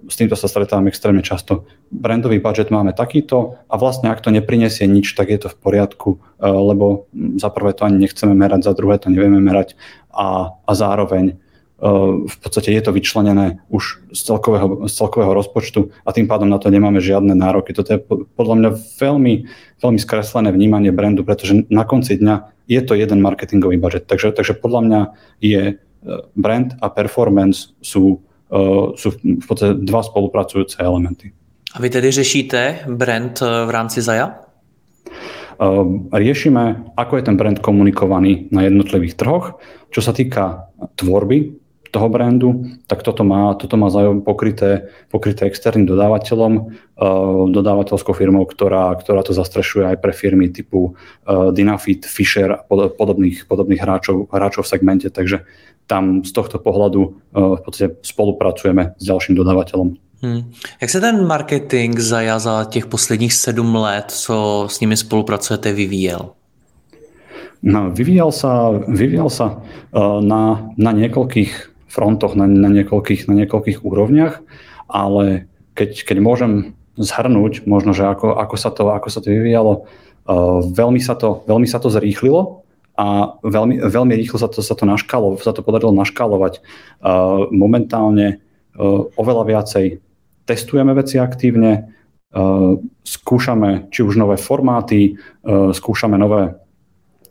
s 0.09 0.15
týmto 0.19 0.35
sa 0.35 0.51
stretávam 0.51 0.91
extrémne 0.91 1.23
často. 1.23 1.63
Brandový 1.89 2.43
budget 2.43 2.67
máme 2.69 2.91
takýto 2.91 3.57
a 3.71 3.79
vlastne 3.79 4.11
ak 4.11 4.19
to 4.19 4.29
neprinesie 4.29 4.85
nič, 4.85 5.15
tak 5.15 5.31
je 5.31 5.39
to 5.39 5.49
v 5.49 5.57
poriadku, 5.59 6.09
eh, 6.19 6.51
lebo 6.51 7.07
za 7.39 7.49
prvé 7.49 7.71
to 7.73 7.87
ani 7.87 8.03
nechceme 8.03 8.35
merať, 8.35 8.67
za 8.67 8.73
druhé 8.75 8.99
to 8.99 9.07
nevieme 9.07 9.39
merať 9.39 9.79
a, 10.11 10.59
a 10.67 10.71
zároveň 10.75 11.31
eh, 11.31 11.87
v 12.27 12.35
podstate 12.43 12.75
je 12.75 12.81
to 12.83 12.91
vyčlenené 12.91 13.63
už 13.71 14.03
z 14.11 14.19
celkového, 14.19 14.91
z 14.91 14.93
celkového 14.93 15.31
rozpočtu 15.31 15.95
a 16.03 16.09
tým 16.11 16.27
pádom 16.27 16.51
na 16.51 16.59
to 16.59 16.67
nemáme 16.67 16.99
žiadne 16.99 17.31
nároky. 17.31 17.71
Toto 17.71 17.95
je 17.95 18.03
podľa 18.35 18.55
mňa 18.59 18.69
veľmi, 18.99 19.33
veľmi 19.79 19.99
skreslené 19.99 20.51
vnímanie 20.51 20.91
brandu, 20.91 21.23
pretože 21.23 21.65
na 21.71 21.87
konci 21.87 22.19
dňa 22.19 22.67
je 22.69 22.81
to 22.83 22.93
jeden 22.93 23.23
marketingový 23.23 23.81
budget. 23.81 24.05
Takže, 24.05 24.35
takže 24.35 24.53
podľa 24.53 24.81
mňa 24.85 25.01
je 25.41 25.63
brand 26.35 26.75
a 26.81 26.89
performance 26.89 27.75
sú 27.81 28.19
sú 28.97 29.13
v 29.21 29.45
podstate 29.45 29.77
dva 29.85 30.01
spolupracujúce 30.01 30.81
elementy. 30.81 31.29
A 31.75 31.77
vy 31.77 31.89
tedy 31.89 32.11
řešíte 32.11 32.89
brand 32.89 33.39
v 33.39 33.69
rámci 33.69 34.01
Zaja? 34.01 34.41
Riešime, 36.09 36.95
ako 36.97 37.21
je 37.21 37.23
ten 37.29 37.37
brand 37.37 37.59
komunikovaný 37.61 38.49
na 38.49 38.65
jednotlivých 38.65 39.21
trhoch. 39.21 39.61
Čo 39.93 40.01
sa 40.01 40.17
týka 40.17 40.65
tvorby 40.97 41.61
toho 41.93 42.09
brandu, 42.09 42.65
tak 42.85 43.05
toto 43.05 43.21
má, 43.21 43.53
toto 43.53 43.77
má 43.77 43.89
pokryté, 44.25 44.89
pokryté 45.13 45.45
externým 45.45 45.85
dodávateľom, 45.85 46.53
dodávateľskou 47.53 48.13
firmou, 48.17 48.49
ktorá, 48.49 48.93
ktorá 48.97 49.21
to 49.21 49.33
zastrešuje 49.33 49.93
aj 49.93 49.97
pre 50.01 50.13
firmy 50.13 50.49
typu 50.49 50.97
Dynafit, 51.29 52.05
Fisher 52.05 52.49
a 52.49 52.65
podobných, 52.69 53.45
podobných 53.45 53.81
hráčov, 53.81 54.29
hráčov 54.33 54.65
v 54.65 54.71
segmente. 54.73 55.09
Takže 55.09 55.45
tam 55.89 56.21
z 56.21 56.29
tohto 56.29 56.61
pohľadu 56.61 57.01
uh, 57.01 57.57
v 57.57 57.61
podstate 57.65 57.97
spolupracujeme 58.05 58.93
s 58.93 59.03
ďalším 59.09 59.33
dodávateľom. 59.33 59.97
Hmm. 60.21 60.51
Jak 60.81 60.89
se 60.89 61.01
ten 61.01 61.27
marketing 61.27 61.99
za, 61.99 62.39
za 62.39 62.65
těch 62.69 62.85
posledních 62.85 63.33
sedm 63.33 63.75
let, 63.75 64.11
co 64.11 64.65
s 64.69 64.79
nimi 64.79 64.97
spolupracujete, 64.97 65.73
vyvíjel? 65.73 66.29
No, 67.63 67.91
vyvíjal 67.91 68.31
sa, 68.31 68.71
vyvíjal 68.87 69.29
sa 69.29 69.47
uh, 69.59 70.21
na, 70.23 70.71
na 70.77 70.91
niekoľkých 70.95 71.51
frontoch, 71.89 72.35
na, 72.35 72.47
na, 72.47 72.69
niekoľkých, 72.69 73.27
na 73.27 73.33
niekoľkých 73.43 73.83
úrovniach, 73.83 74.39
ale 74.87 75.49
keď, 75.73 76.03
keď 76.07 76.17
môžem 76.23 76.51
zhrnúť 76.95 77.67
možno, 77.67 77.91
že 77.91 78.07
ako, 78.07 78.37
ako, 78.39 78.55
sa, 78.55 78.69
to, 78.71 78.87
ako 78.91 79.07
sa 79.11 79.19
to 79.19 79.31
vyvíjalo, 79.31 79.83
uh, 79.83 80.63
veľmi, 80.63 81.03
sa 81.03 81.19
to, 81.19 81.43
veľmi 81.47 81.67
sa 81.67 81.83
to 81.83 81.91
zrýchlilo 81.91 82.58
a 82.99 83.39
veľmi, 83.39 83.79
veľmi 83.79 84.13
rýchlo 84.19 84.43
sa 84.43 84.51
to, 84.51 84.59
sa 84.59 84.75
to, 84.75 84.83
naškalo, 84.83 85.39
sa 85.39 85.55
to 85.55 85.63
podarilo 85.63 85.95
naškalovať. 85.95 86.59
Momentálne 87.47 88.43
oveľa 89.15 89.43
viacej 89.47 89.85
testujeme 90.43 90.91
veci 90.91 91.15
aktívne, 91.15 91.95
skúšame 93.07 93.87
či 93.87 94.03
už 94.03 94.19
nové 94.19 94.35
formáty, 94.35 95.15
skúšame 95.47 96.19
nové, 96.19 96.59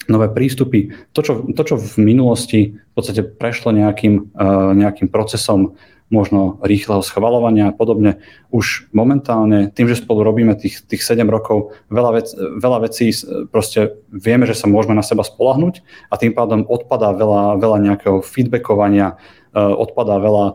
nové 0.08 0.32
prístupy. 0.32 0.88
To 1.12 1.20
čo, 1.20 1.44
to, 1.52 1.62
čo 1.68 1.76
v 1.76 1.96
minulosti 2.00 2.72
v 2.80 2.92
podstate 2.96 3.20
prešlo 3.20 3.76
nejakým, 3.76 4.32
nejakým 4.72 5.12
procesom 5.12 5.76
možno 6.08 6.56
rýchleho 6.64 7.04
schvalovania 7.04 7.68
a 7.70 7.76
podobne. 7.76 8.20
Už 8.48 8.88
momentálne, 8.96 9.68
tým, 9.68 9.92
že 9.92 10.00
spolu 10.00 10.24
robíme 10.24 10.56
tých, 10.56 10.84
tých 10.88 11.04
7 11.04 11.28
rokov, 11.28 11.76
veľa, 11.92 12.10
vec, 12.16 12.32
veľa 12.36 12.78
vecí 12.88 13.12
proste 13.52 14.00
vieme, 14.08 14.48
že 14.48 14.56
sa 14.56 14.66
môžeme 14.66 14.96
na 14.96 15.04
seba 15.04 15.20
spolahnuť 15.20 15.84
a 16.08 16.14
tým 16.16 16.32
pádom 16.32 16.64
odpadá 16.64 17.12
veľa, 17.12 17.60
veľa 17.60 17.78
nejakého 17.84 18.24
feedbackovania, 18.24 19.20
e, 19.52 19.60
odpadá 19.60 20.16
veľa 20.16 20.44
e, 20.48 20.52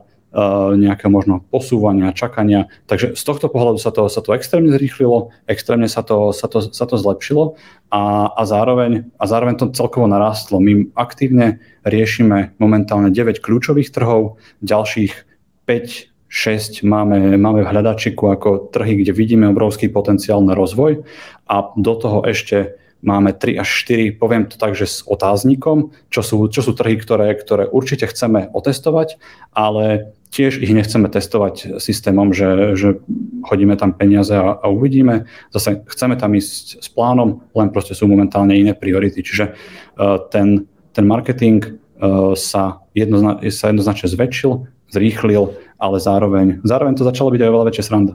nejakého 0.89 1.13
možno 1.13 1.45
posúvania, 1.53 2.17
čakania. 2.17 2.65
Takže 2.89 3.13
z 3.13 3.21
tohto 3.21 3.45
pohľadu 3.45 3.77
sa 3.77 3.93
to, 3.93 4.09
sa 4.09 4.25
to 4.25 4.33
extrémne 4.33 4.73
zrýchlilo, 4.73 5.29
extrémne 5.45 5.85
sa 5.85 6.01
to, 6.01 6.33
sa 6.33 6.49
to, 6.49 6.65
sa 6.65 6.89
to 6.89 6.97
zlepšilo 6.97 7.61
a, 7.93 8.33
a, 8.33 8.41
zároveň, 8.49 9.05
a 9.21 9.23
zároveň 9.29 9.61
to 9.61 9.69
celkovo 9.69 10.09
narastlo. 10.09 10.57
My 10.57 10.89
aktívne 10.97 11.61
riešime 11.85 12.57
momentálne 12.57 13.13
9 13.13 13.37
kľúčových 13.37 13.93
trhov, 13.93 14.41
ďalších 14.65 15.32
5, 15.65 16.13
6 16.33 16.81
máme, 16.81 17.37
máme 17.37 17.61
v 17.61 17.69
hľadačiku 17.69 18.33
ako 18.33 18.73
trhy, 18.73 19.05
kde 19.05 19.13
vidíme 19.13 19.45
obrovský 19.53 19.93
potenciál 19.93 20.41
na 20.41 20.57
rozvoj 20.57 21.05
a 21.45 21.55
do 21.77 21.93
toho 21.93 22.25
ešte 22.25 22.73
máme 23.03 23.35
3 23.35 23.61
až 23.61 23.69
4, 23.85 24.17
poviem 24.17 24.47
to 24.47 24.55
tak, 24.55 24.73
že 24.73 24.87
s 24.87 24.97
otáznikom, 25.05 25.91
čo 26.09 26.23
sú, 26.23 26.47
čo 26.49 26.63
sú 26.63 26.71
trhy, 26.73 26.97
ktoré, 26.97 27.35
ktoré 27.35 27.67
určite 27.67 28.07
chceme 28.09 28.49
otestovať, 28.49 29.19
ale 29.51 30.15
tiež 30.33 30.57
ich 30.57 30.73
nechceme 30.73 31.05
testovať 31.11 31.77
systémom, 31.77 32.33
že, 32.33 32.73
že 32.73 32.97
hodíme 33.45 33.77
tam 33.77 33.93
peniaze 33.93 34.33
a, 34.33 34.57
a 34.57 34.65
uvidíme. 34.71 35.29
Zase 35.53 35.85
chceme 35.85 36.17
tam 36.17 36.33
ísť 36.33 36.81
s 36.81 36.89
plánom, 36.89 37.45
len 37.53 37.69
proste 37.69 37.93
sú 37.93 38.09
momentálne 38.09 38.57
iné 38.57 38.73
priority. 38.73 39.21
Čiže 39.21 39.53
uh, 39.53 40.17
ten, 40.33 40.65
ten 40.95 41.05
marketing 41.05 41.61
uh, 41.61 42.33
sa, 42.33 42.81
jednozna, 42.97 43.37
sa 43.53 43.69
jednoznačne 43.69 44.09
zväčšil, 44.09 44.72
zrýchlil, 44.93 45.57
ale 45.81 45.97
zároveň, 45.97 46.61
zároveň 46.61 46.93
to 46.93 47.03
začalo 47.03 47.33
byť 47.33 47.41
aj 47.41 47.49
oveľa 47.49 47.67
väčšia 47.73 47.85
sranda. 47.89 48.13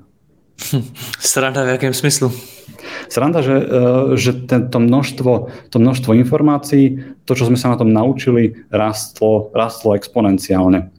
Sranda 1.19 1.67
v 1.67 1.79
jakém 1.79 1.95
smyslu? 1.95 2.31
Sranda, 3.11 3.43
že, 3.43 3.57
e, 3.59 3.65
že 4.19 4.47
tento 4.47 4.79
množstvo, 4.79 5.31
to 5.71 5.77
množstvo 5.79 6.15
informácií, 6.19 7.15
to, 7.27 7.33
čo 7.35 7.47
sme 7.51 7.59
sa 7.59 7.75
na 7.75 7.77
tom 7.79 7.91
naučili, 7.91 8.67
rastlo, 8.71 9.51
rastlo 9.55 9.95
exponenciálne. 9.95 10.91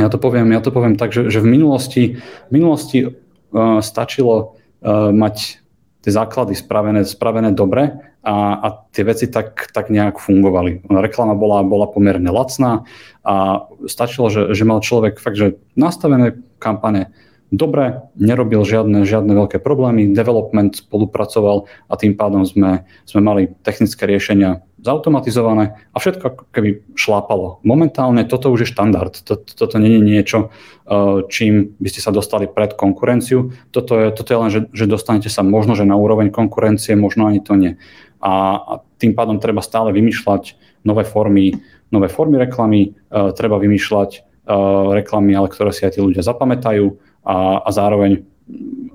Ja 0.00 0.08
to 0.08 0.16
poviem, 0.16 0.50
ja 0.54 0.64
to 0.64 0.72
poviem 0.72 0.96
tak, 0.96 1.12
že, 1.12 1.28
že 1.28 1.44
v 1.44 1.50
minulosti, 1.60 2.16
v 2.48 2.50
minulosti 2.50 3.04
uh, 3.04 3.84
stačilo 3.84 4.56
uh, 4.80 5.12
mať 5.12 5.60
tie 6.00 6.12
základy 6.12 6.56
spravené, 6.56 7.04
spravené 7.04 7.52
dobre 7.52 8.09
a, 8.20 8.60
a 8.60 8.68
tie 8.92 9.04
veci 9.04 9.32
tak, 9.32 9.72
tak 9.72 9.88
nejak 9.88 10.20
fungovali. 10.20 10.84
Reklama 10.88 11.32
bola, 11.32 11.64
bola 11.64 11.88
pomerne 11.88 12.28
lacná 12.28 12.84
a 13.24 13.64
stačilo, 13.88 14.28
že, 14.28 14.52
že 14.52 14.64
mal 14.68 14.84
človek 14.84 15.16
fakt, 15.16 15.40
že 15.40 15.56
nastavené 15.72 16.36
kampane 16.60 17.12
dobre, 17.50 18.06
nerobil 18.14 18.62
žiadne, 18.62 19.02
žiadne 19.02 19.34
veľké 19.34 19.58
problémy, 19.58 20.14
development 20.14 20.78
spolupracoval 20.78 21.66
a 21.90 21.94
tým 21.98 22.14
pádom 22.14 22.46
sme, 22.46 22.86
sme 23.04 23.20
mali 23.20 23.42
technické 23.66 24.06
riešenia 24.06 24.62
zautomatizované 24.80 25.76
a 25.92 25.96
všetko 26.00 26.50
keby 26.52 26.82
šlápalo. 26.96 27.60
Momentálne 27.62 28.24
toto 28.24 28.48
už 28.48 28.64
je 28.64 28.72
štandard. 28.72 29.12
Toto, 29.20 29.44
toto 29.44 29.76
nie 29.76 29.96
je 29.96 30.02
niečo, 30.02 30.38
uh, 30.48 31.24
čím 31.28 31.76
by 31.76 31.88
ste 31.92 32.00
sa 32.00 32.10
dostali 32.10 32.48
pred 32.48 32.72
konkurenciu. 32.74 33.52
Toto 33.70 34.00
je, 34.00 34.06
toto 34.12 34.30
je 34.32 34.38
len, 34.40 34.50
že, 34.50 34.60
že 34.72 34.88
dostanete 34.88 35.28
sa 35.28 35.44
možno, 35.44 35.76
že 35.76 35.84
na 35.84 36.00
úroveň 36.00 36.32
konkurencie, 36.32 36.96
možno 36.96 37.28
ani 37.28 37.44
to 37.44 37.54
nie. 37.56 37.76
A, 38.24 38.32
a 38.56 38.72
tým 38.96 39.12
pádom 39.12 39.36
treba 39.36 39.60
stále 39.60 39.92
vymýšľať 39.92 40.56
nové 40.84 41.04
formy, 41.04 41.60
nové 41.92 42.08
formy 42.08 42.40
reklamy, 42.40 42.96
uh, 43.12 43.36
treba 43.36 43.60
vymýšľať 43.60 44.10
uh, 44.48 44.96
reklamy, 44.96 45.36
ale 45.36 45.52
ktoré 45.52 45.76
si 45.76 45.84
aj 45.84 45.96
tí 45.96 46.00
ľudia 46.00 46.24
zapamätajú 46.24 46.96
a, 47.24 47.64
a 47.64 47.68
zároveň 47.68 48.24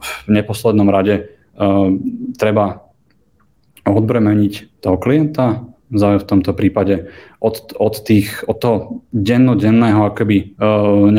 v 0.03 0.27
neposlednom 0.27 0.91
rade 0.91 1.31
treba 2.35 2.83
odbremeniť 3.85 4.81
toho 4.81 4.97
klienta, 4.99 5.63
v 5.93 6.25
tomto 6.25 6.57
prípade 6.57 7.13
od, 7.37 7.77
od, 7.77 7.95
tých, 8.01 8.41
od 8.49 8.57
toho 8.57 8.77
dennodenného 9.13 10.09
akoby 10.09 10.57
uh, 10.57 11.13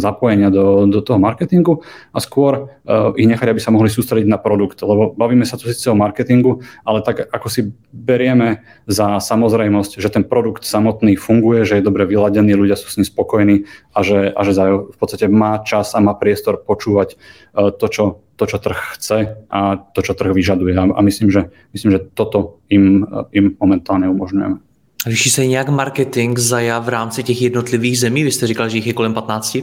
zapojenia 0.00 0.48
do, 0.48 0.88
do 0.88 1.04
toho 1.04 1.20
marketingu 1.20 1.84
a 2.16 2.18
skôr 2.24 2.72
uh, 2.88 3.12
ich 3.20 3.28
nechať, 3.28 3.52
aby 3.52 3.60
sa 3.60 3.68
mohli 3.68 3.92
sústrediť 3.92 4.24
na 4.24 4.40
produkt, 4.40 4.80
lebo 4.80 5.12
bavíme 5.12 5.44
sa 5.44 5.60
tu 5.60 5.68
síce 5.68 5.92
o 5.92 5.98
marketingu, 5.98 6.64
ale 6.88 7.04
tak 7.04 7.28
ako 7.28 7.46
si 7.52 7.68
berieme 7.92 8.64
za 8.88 9.20
samozrejmosť, 9.20 10.00
že 10.00 10.08
ten 10.08 10.24
produkt 10.24 10.64
samotný 10.64 11.20
funguje, 11.20 11.68
že 11.68 11.76
je 11.78 11.84
dobre 11.84 12.08
vyladený, 12.08 12.56
ľudia 12.56 12.80
sú 12.80 12.88
s 12.88 12.96
ním 12.96 13.04
spokojní 13.04 13.68
a 13.92 14.00
že, 14.00 14.32
a 14.32 14.40
že 14.40 14.52
v 14.88 14.96
podstate 14.96 15.28
má 15.28 15.60
čas 15.60 15.92
a 15.92 16.00
má 16.00 16.16
priestor 16.16 16.64
počúvať 16.64 17.20
uh, 17.52 17.68
to, 17.68 17.86
čo 17.92 18.04
to, 18.42 18.50
čo 18.50 18.58
trh 18.58 18.78
chce 18.98 19.18
a 19.46 19.78
to, 19.94 20.02
čo 20.02 20.18
trh 20.18 20.34
vyžaduje. 20.34 20.74
A, 20.74 20.98
myslím, 21.06 21.30
že, 21.30 21.54
myslím, 21.70 21.94
že 21.94 22.00
toto 22.18 22.58
im, 22.66 23.06
im 23.30 23.54
momentálne 23.62 24.10
umožňujeme. 24.10 24.58
Liší 25.06 25.30
se 25.30 25.46
nějak 25.46 25.68
marketing 25.68 26.38
za 26.38 26.78
v 26.80 26.88
rámci 26.88 27.22
těch 27.22 27.42
jednotlivých 27.42 27.98
zemí? 27.98 28.24
Vy 28.24 28.32
jste 28.32 28.46
říkal, 28.46 28.68
že 28.68 28.76
jich 28.76 28.86
je 28.86 28.92
kolem 28.92 29.14
15? 29.14 29.56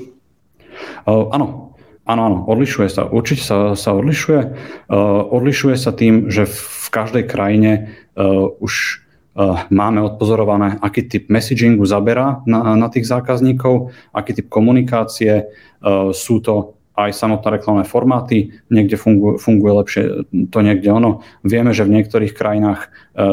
Uh, 1.07 1.27
áno, 1.31 1.69
Áno, 2.09 2.25
áno, 2.25 2.37
odlišuje 2.49 2.89
sa. 2.89 3.05
Určite 3.05 3.45
sa, 3.45 3.77
sa 3.77 3.93
odlišuje. 3.93 4.41
Uh, 4.89 5.21
odlišuje 5.29 5.77
sa 5.77 5.93
tým, 5.93 6.33
že 6.33 6.49
v 6.49 6.87
každej 6.89 7.29
krajine 7.29 7.93
uh, 8.17 8.49
už 8.57 9.05
uh, 9.37 9.61
máme 9.69 10.01
odpozorované, 10.01 10.81
aký 10.81 11.05
typ 11.05 11.29
messagingu 11.29 11.85
zaberá 11.85 12.41
na, 12.49 12.73
na 12.73 12.89
tých 12.89 13.05
zákazníkov, 13.05 13.93
aký 14.09 14.41
typ 14.41 14.49
komunikácie. 14.49 15.53
Uh, 15.85 16.09
sú 16.09 16.41
to 16.41 16.78
aj 16.99 17.15
samotné 17.15 17.47
reklamné 17.59 17.83
formáty, 17.87 18.59
niekde 18.67 18.99
funguje, 18.99 19.39
funguje 19.39 19.73
lepšie 19.79 20.03
to 20.51 20.59
niekde 20.59 20.89
ono. 20.91 21.23
Vieme, 21.47 21.71
že 21.71 21.87
v 21.87 21.95
niektorých 21.95 22.35
krajinách 22.35 22.87
e, 22.87 22.87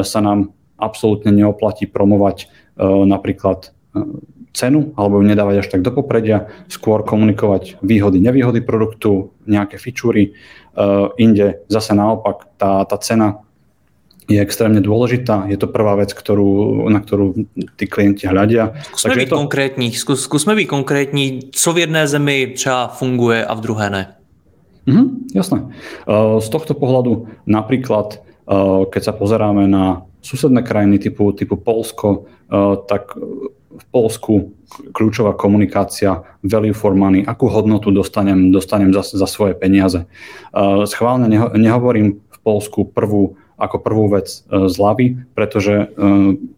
sa 0.07 0.19
nám 0.23 0.55
absolútne 0.79 1.35
neoplatí 1.35 1.89
promovať 1.89 2.37
e, 2.43 2.85
napríklad 2.85 3.67
e, 3.67 4.03
cenu 4.55 4.95
alebo 4.95 5.19
ju 5.19 5.23
nedávať 5.27 5.55
až 5.61 5.67
tak 5.67 5.81
do 5.83 5.91
popredia, 5.91 6.49
skôr 6.71 7.03
komunikovať 7.03 7.83
výhody, 7.83 8.17
nevýhody 8.23 8.63
produktu, 8.65 9.35
nejaké 9.45 9.77
fičúry. 9.77 10.33
Inde 11.17 11.65
zase 11.69 11.93
naopak 11.93 12.57
tá, 12.57 12.81
tá 12.85 12.97
cena 13.01 13.45
je 14.27 14.39
extrémne 14.43 14.83
dôležitá. 14.83 15.47
Je 15.47 15.55
to 15.55 15.71
prvá 15.71 15.95
vec, 15.95 16.11
ktorú, 16.11 16.83
na 16.91 16.99
ktorú 16.99 17.47
tí 17.79 17.87
klienti 17.87 18.27
hľadia. 18.27 18.75
Skúsme 18.91 19.23
byť 19.23 19.29
to... 19.31 19.39
konkrétní. 19.39 19.87
Skús, 19.95 20.27
skúsme 20.27 20.53
byť 20.55 20.67
konkrétní, 20.67 21.25
co 21.55 21.69
v 21.73 21.87
jedné 21.87 22.07
zemi 22.07 22.51
třeba 22.55 22.87
funguje 22.87 23.39
a 23.45 23.53
v 23.55 23.61
druhé 23.63 23.87
ne. 23.89 24.03
Mhm, 24.87 25.31
jasné. 25.35 25.59
Z 26.39 26.47
tohto 26.47 26.75
pohľadu 26.75 27.27
napríklad, 27.47 28.23
keď 28.91 29.01
sa 29.03 29.11
pozeráme 29.15 29.67
na 29.67 30.07
susedné 30.23 30.63
krajiny 30.63 30.99
typu, 30.99 31.31
typu 31.31 31.55
Polsko, 31.55 32.27
tak 32.87 33.15
v 33.77 33.85
Polsku 33.91 34.55
kľúčová 34.91 35.35
komunikácia, 35.35 36.23
value 36.43 36.75
for 36.75 36.95
money, 36.95 37.23
akú 37.23 37.47
hodnotu 37.47 37.91
dostanem, 37.91 38.51
dostanem 38.51 38.91
za, 38.91 39.03
za 39.03 39.27
svoje 39.27 39.55
peniaze. 39.55 40.07
Schválne 40.87 41.27
neho, 41.27 41.51
nehovorím 41.55 42.23
v 42.27 42.37
Polsku 42.43 42.87
prvú 42.87 43.35
ako 43.57 43.81
prvú 43.81 44.05
vec 44.13 44.29
e, 44.29 44.69
zľavy, 44.69 45.17
pretože 45.33 45.73
e, 45.73 45.85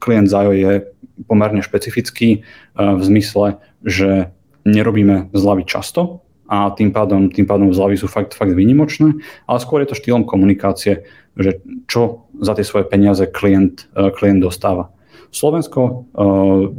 klient 0.04 0.28
Zajo 0.28 0.52
je 0.52 0.84
pomerne 1.26 1.64
špecifický 1.64 2.30
e, 2.32 2.40
v 2.76 3.02
zmysle, 3.02 3.64
že 3.88 4.36
nerobíme 4.68 5.32
zľavy 5.32 5.64
často 5.64 6.22
a 6.52 6.70
tým 6.76 6.92
pádom, 6.92 7.32
tým 7.32 7.48
pádom 7.48 7.72
zľavy 7.72 7.96
sú 7.96 8.12
fakt, 8.12 8.36
fakt 8.36 8.52
výnimočné, 8.52 9.16
ale 9.48 9.64
skôr 9.64 9.80
je 9.82 9.96
to 9.96 10.00
štýlom 10.00 10.28
komunikácie, 10.28 11.08
že 11.40 11.64
čo 11.88 12.28
za 12.36 12.54
tie 12.60 12.68
svoje 12.68 12.86
peniaze 12.90 13.24
klient, 13.32 13.88
klient 13.96 14.44
dostáva. 14.44 14.92
Slovensko 15.30 16.10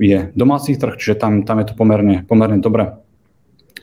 je 0.02 0.34
domáci 0.34 0.74
trh, 0.74 0.98
čiže 0.98 1.22
tam, 1.22 1.46
tam 1.46 1.62
je 1.62 1.70
to 1.70 1.78
pomerne, 1.78 2.26
pomerne 2.26 2.58
dobre 2.58 2.98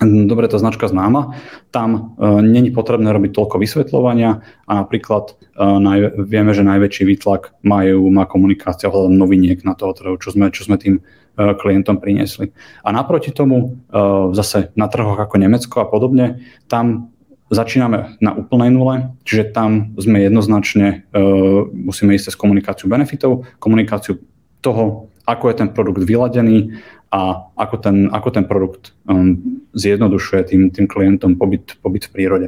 dobre 0.02 0.46
tá 0.46 0.62
značka 0.62 0.86
známa, 0.86 1.34
tam 1.74 2.18
uh, 2.18 2.42
není 2.42 2.70
potrebné 2.70 3.10
robiť 3.10 3.32
toľko 3.34 3.56
vysvetľovania 3.58 4.46
a 4.70 4.72
napríklad 4.72 5.34
uh, 5.34 5.82
naj, 5.82 6.22
vieme, 6.30 6.54
že 6.54 6.62
najväčší 6.62 7.04
výtlak 7.06 7.58
majú, 7.66 8.06
má 8.14 8.30
komunikácia 8.30 8.90
ohľadom 8.94 9.18
noviniek 9.18 9.66
na 9.66 9.74
toho 9.74 9.98
trhu, 9.98 10.16
čo 10.22 10.30
sme, 10.34 10.54
čo 10.54 10.70
sme 10.70 10.78
tým 10.78 11.02
uh, 11.02 11.58
klientom 11.58 11.98
priniesli. 11.98 12.54
A 12.86 12.94
naproti 12.94 13.34
tomu 13.34 13.58
uh, 13.90 14.30
zase 14.38 14.70
na 14.78 14.86
trhoch 14.86 15.18
ako 15.18 15.36
Nemecko 15.42 15.82
a 15.82 15.90
podobne, 15.90 16.46
tam 16.70 17.10
začíname 17.50 18.20
na 18.20 18.36
úplnej 18.36 18.70
nule, 18.70 19.18
čiže 19.24 19.56
tam 19.56 19.98
sme 19.98 20.22
jednoznačne, 20.22 21.10
uh, 21.10 21.66
musíme 21.74 22.14
ísť 22.14 22.32
cez 22.32 22.36
komunikáciu 22.38 22.86
benefitov, 22.86 23.50
komunikáciu 23.58 24.22
toho, 24.62 25.10
ako 25.28 25.52
je 25.52 25.56
ten 25.60 25.70
produkt 25.76 26.08
vyladený, 26.08 26.80
a 27.12 27.48
ako 27.56 27.76
ten, 27.80 27.98
ako 28.12 28.30
ten 28.32 28.46
produkt 28.46 28.92
um, 29.08 29.40
zjednodušuje 29.72 30.42
tým, 30.44 30.62
tým 30.72 30.88
klientom 30.88 31.40
pobyt, 31.40 31.80
pobyt 31.80 32.08
v 32.08 32.12
prírode. 32.12 32.48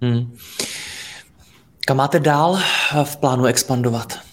Hmm. 0.00 0.32
Kam 1.84 2.00
máte 2.00 2.16
dál 2.16 2.56
v 2.96 3.14
plánu 3.20 3.44
expandovat? 3.44 4.24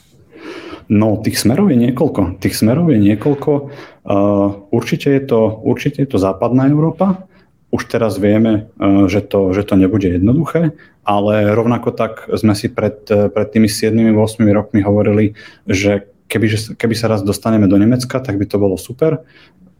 No, 0.87 1.19
tých 1.19 1.39
smerov 1.39 1.71
je 1.71 1.79
niekoľko. 1.79 2.39
Tých 2.39 2.55
smerov 2.55 2.91
je 2.91 2.99
niekoľko. 2.99 3.51
Uh, 3.51 4.67
určite, 4.71 5.11
je 5.11 5.23
to, 5.23 5.59
určite 5.63 6.03
je 6.03 6.09
to 6.09 6.19
západná 6.19 6.67
Európa. 6.71 7.27
Už 7.71 7.87
teraz 7.87 8.19
vieme, 8.19 8.71
uh, 8.79 9.07
že, 9.07 9.23
to, 9.23 9.51
že 9.51 9.67
to 9.67 9.75
nebude 9.75 10.07
jednoduché, 10.07 10.75
ale 11.03 11.51
rovnako 11.55 11.91
tak 11.95 12.27
sme 12.35 12.55
si 12.55 12.71
pred, 12.71 13.03
pred 13.07 13.47
tými 13.51 13.67
7-8 13.67 14.15
rokmi 14.51 14.79
hovorili, 14.83 15.35
že 15.67 16.10
keby, 16.31 16.79
keby 16.79 16.95
sa 16.95 17.11
raz 17.11 17.19
dostaneme 17.19 17.67
do 17.67 17.75
Nemecka, 17.75 18.23
tak 18.23 18.39
by 18.39 18.47
to 18.47 18.55
bolo 18.55 18.79
super. 18.79 19.19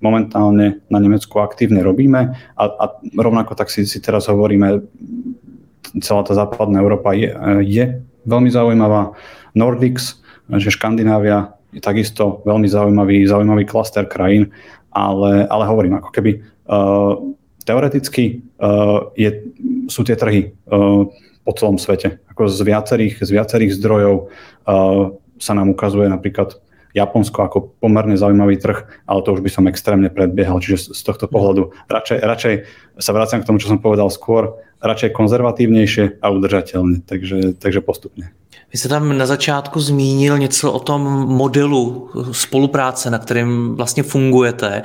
Momentálne 0.04 0.84
na 0.92 1.00
Nemecku 1.00 1.40
aktívne 1.40 1.80
robíme 1.80 2.36
a, 2.60 2.64
a 2.68 2.86
rovnako 3.16 3.56
tak 3.56 3.72
si, 3.72 3.88
si 3.88 4.04
teraz 4.04 4.28
hovoríme, 4.28 4.84
celá 6.04 6.28
tá 6.28 6.36
západná 6.36 6.84
Európa 6.84 7.16
je, 7.16 7.32
je 7.64 8.04
veľmi 8.28 8.52
zaujímavá. 8.52 9.16
Nordics, 9.56 10.20
že 10.52 10.74
Škandinávia 10.74 11.56
je 11.72 11.80
takisto 11.80 12.44
veľmi 12.44 12.68
zaujímavý, 12.68 13.24
zaujímavý 13.24 13.64
klaster 13.64 14.04
krajín, 14.04 14.52
ale, 14.92 15.48
ale 15.48 15.64
hovorím, 15.64 16.04
ako 16.04 16.10
keby 16.12 16.44
uh, 16.68 17.16
teoreticky 17.64 18.44
uh, 18.60 19.08
je, 19.16 19.48
sú 19.88 20.04
tie 20.04 20.20
trhy 20.20 20.52
uh, 20.68 21.08
po 21.48 21.52
celom 21.56 21.80
svete. 21.80 22.20
Ako 22.28 22.52
z 22.52 22.60
viacerých, 22.68 23.24
z 23.24 23.30
viacerých 23.32 23.72
zdrojov 23.80 24.16
uh, 24.28 25.16
sa 25.42 25.58
nám 25.58 25.74
ukazuje 25.74 26.06
napríklad 26.06 26.62
Japonsko 26.94 27.48
ako 27.48 27.58
pomerne 27.80 28.20
zaujímavý 28.20 28.60
trh, 28.60 28.84
ale 29.08 29.24
to 29.24 29.34
už 29.34 29.42
by 29.42 29.50
som 29.50 29.68
extrémne 29.68 30.12
predbiehal, 30.12 30.60
čiže 30.60 30.92
z 30.92 31.02
tohto 31.02 31.32
pohľadu 31.32 31.72
radšej, 31.88 32.18
radšej 32.20 32.56
sa 33.00 33.12
vraciam 33.16 33.40
k 33.40 33.48
tomu, 33.48 33.64
čo 33.64 33.72
som 33.72 33.80
povedal 33.80 34.12
skôr, 34.12 34.60
radšej 34.84 35.16
konzervatívnejšie 35.16 36.20
a 36.20 36.28
udržateľne, 36.30 37.08
takže, 37.08 37.56
takže 37.56 37.82
postupne. 37.82 38.36
Vy 38.72 38.78
jste 38.78 38.90
tam 38.90 39.18
na 39.18 39.26
začátku 39.26 39.80
zmínil 39.80 40.38
něco 40.38 40.72
o 40.72 40.80
tom 40.80 41.02
modelu 41.28 42.10
spolupráce, 42.32 43.10
na 43.10 43.20
kterém 43.20 43.76
vlastně 43.76 44.04
fungujete. 44.04 44.82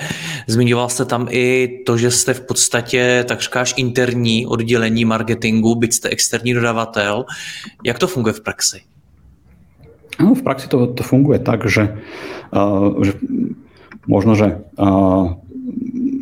Zmiňoval 0.46 0.88
jste 0.88 1.04
tam 1.04 1.26
i 1.30 1.68
to, 1.86 1.96
že 1.96 2.10
jste 2.10 2.34
v 2.34 2.40
podstatě 2.40 3.24
takřka 3.28 3.60
až 3.60 3.74
interní 3.76 4.46
oddělení 4.46 5.04
marketingu, 5.04 5.74
byť 5.74 5.92
jste 5.92 6.08
externí 6.08 6.54
dodavatel. 6.54 7.24
Jak 7.84 7.98
to 7.98 8.06
funguje 8.06 8.32
v 8.32 8.40
praxi? 8.40 8.80
No, 10.16 10.32
v 10.32 10.42
praxi 10.42 10.66
to, 10.68 10.88
to 10.96 11.02
funguje 11.04 11.36
tak, 11.40 11.68
že, 11.68 12.00
uh, 12.52 12.96
že 13.04 13.12
možno, 14.08 14.32
že 14.32 14.64
uh, 14.80 15.36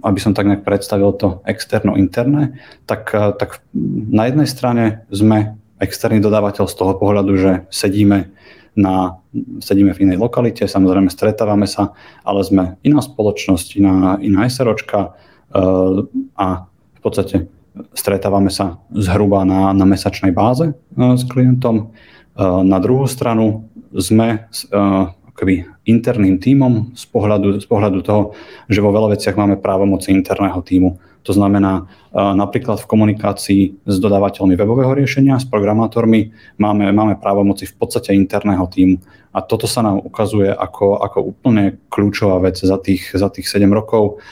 aby 0.05 0.19
som 0.21 0.35
tak 0.35 0.51
nejak 0.51 0.67
predstavil 0.67 1.15
to 1.15 1.41
externo-interné, 1.47 2.59
tak, 2.91 3.15
uh, 3.15 3.31
tak 3.31 3.63
na 4.11 4.27
jednej 4.27 4.49
strane 4.51 4.85
sme 5.15 5.55
externý 5.79 6.19
dodávateľ 6.19 6.67
z 6.67 6.75
toho 6.75 6.93
pohľadu, 6.99 7.33
že 7.39 7.53
sedíme, 7.71 8.35
na, 8.75 9.23
sedíme 9.63 9.95
v 9.95 10.11
inej 10.11 10.19
lokalite, 10.19 10.67
samozrejme 10.67 11.11
stretávame 11.11 11.71
sa, 11.71 11.95
ale 12.27 12.43
sme 12.43 12.65
iná 12.83 12.99
spoločnosť, 12.99 13.79
iná, 13.79 14.19
iná 14.19 14.47
SROčka 14.51 15.15
uh, 15.15 16.03
a 16.35 16.47
v 16.71 17.01
podstate 17.01 17.47
stretávame 17.95 18.51
sa 18.51 18.83
zhruba 18.91 19.47
na, 19.47 19.71
na 19.71 19.87
mesačnej 19.87 20.35
báze 20.35 20.75
uh, 20.75 21.15
s 21.15 21.23
klientom. 21.27 21.95
Uh, 22.35 22.67
na 22.67 22.83
druhú 22.83 23.07
stranu 23.07 23.71
sme 23.95 24.47
uh, 24.47 25.11
akoby 25.35 25.67
interným 25.87 26.39
tímom 26.39 26.95
z 26.95 27.05
pohľadu, 27.11 27.59
z 27.59 27.67
pohľadu 27.67 27.99
toho, 28.07 28.23
že 28.71 28.79
vo 28.79 28.95
veľa 28.95 29.19
veciach 29.19 29.35
máme 29.35 29.59
právomoci 29.59 30.15
interného 30.15 30.63
tímu. 30.63 30.99
To 31.25 31.33
znamená, 31.33 31.85
uh, 31.85 32.37
napríklad 32.37 32.83
v 32.83 32.91
komunikácii 32.91 33.63
s 33.87 33.97
dodávateľmi 33.99 34.55
webového 34.55 34.93
riešenia, 34.95 35.41
s 35.41 35.49
programátormi 35.49 36.31
máme, 36.61 36.91
máme 36.93 37.19
právomoci 37.19 37.67
v 37.67 37.75
podstate 37.75 38.15
interného 38.15 38.67
tímu. 38.71 39.01
A 39.35 39.43
toto 39.43 39.67
sa 39.67 39.83
nám 39.83 39.99
ukazuje 39.99 40.47
ako, 40.55 41.03
ako 41.03 41.19
úplne 41.35 41.83
kľúčová 41.91 42.39
vec 42.39 42.63
za 42.63 42.79
tých, 42.79 43.11
za 43.11 43.27
tých 43.35 43.51
7 43.51 43.67
rokov 43.75 44.23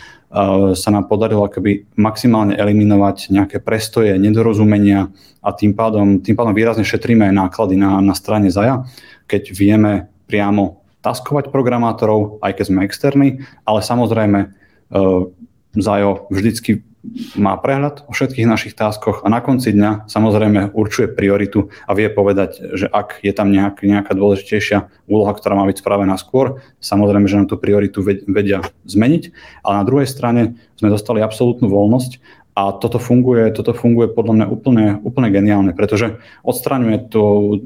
sa 0.73 0.89
nám 0.89 1.13
podarilo 1.13 1.45
akoby 1.45 1.93
maximálne 2.01 2.57
eliminovať 2.57 3.29
nejaké 3.29 3.61
prestoje, 3.61 4.17
nedorozumenia 4.17 5.13
a 5.45 5.53
tým 5.53 5.77
pádom, 5.77 6.25
tým 6.25 6.33
pádom 6.33 6.57
výrazne 6.57 6.89
šetríme 6.89 7.29
aj 7.29 7.35
náklady 7.37 7.77
na, 7.77 8.01
na 8.01 8.17
strane 8.17 8.49
ZAJA. 8.49 8.89
Keď 9.29 9.53
vieme 9.53 10.09
priamo 10.25 10.81
taskovať 11.05 11.53
programátorov, 11.53 12.41
aj 12.41 12.57
keď 12.57 12.65
sme 12.65 12.87
externí, 12.89 13.29
ale 13.69 13.85
samozrejme 13.85 14.57
Zajo 15.73 16.29
vždycky 16.29 16.85
má 17.35 17.59
prehľad 17.59 18.07
o 18.07 18.15
všetkých 18.15 18.47
našich 18.47 18.75
táskoch 18.79 19.27
a 19.27 19.29
na 19.29 19.43
konci 19.43 19.75
dňa 19.75 20.07
samozrejme 20.07 20.71
určuje 20.71 21.11
prioritu 21.11 21.67
a 21.91 21.99
vie 21.99 22.07
povedať, 22.07 22.79
že 22.79 22.87
ak 22.87 23.27
je 23.27 23.33
tam 23.35 23.51
nejak, 23.51 23.83
nejaká 23.83 24.15
dôležitejšia 24.15 24.87
úloha, 25.11 25.35
ktorá 25.35 25.59
má 25.59 25.67
byť 25.67 25.83
spravená 25.83 26.15
skôr, 26.15 26.63
samozrejme, 26.79 27.27
že 27.27 27.43
nám 27.43 27.51
tú 27.51 27.59
prioritu 27.59 28.07
vedia 28.07 28.63
zmeniť, 28.87 29.23
ale 29.67 29.75
na 29.83 29.85
druhej 29.85 30.07
strane 30.07 30.55
sme 30.79 30.95
dostali 30.95 31.19
absolútnu 31.19 31.67
voľnosť 31.67 32.23
a 32.53 32.69
toto 32.77 33.01
funguje, 33.01 33.49
toto 33.57 33.73
funguje 33.73 34.13
podľa 34.13 34.35
mňa 34.37 34.47
úplne, 34.53 34.87
úplne 35.01 35.33
geniálne, 35.33 35.73
pretože 35.73 36.21
odstraňuje 36.45 37.09
tú, 37.09 37.57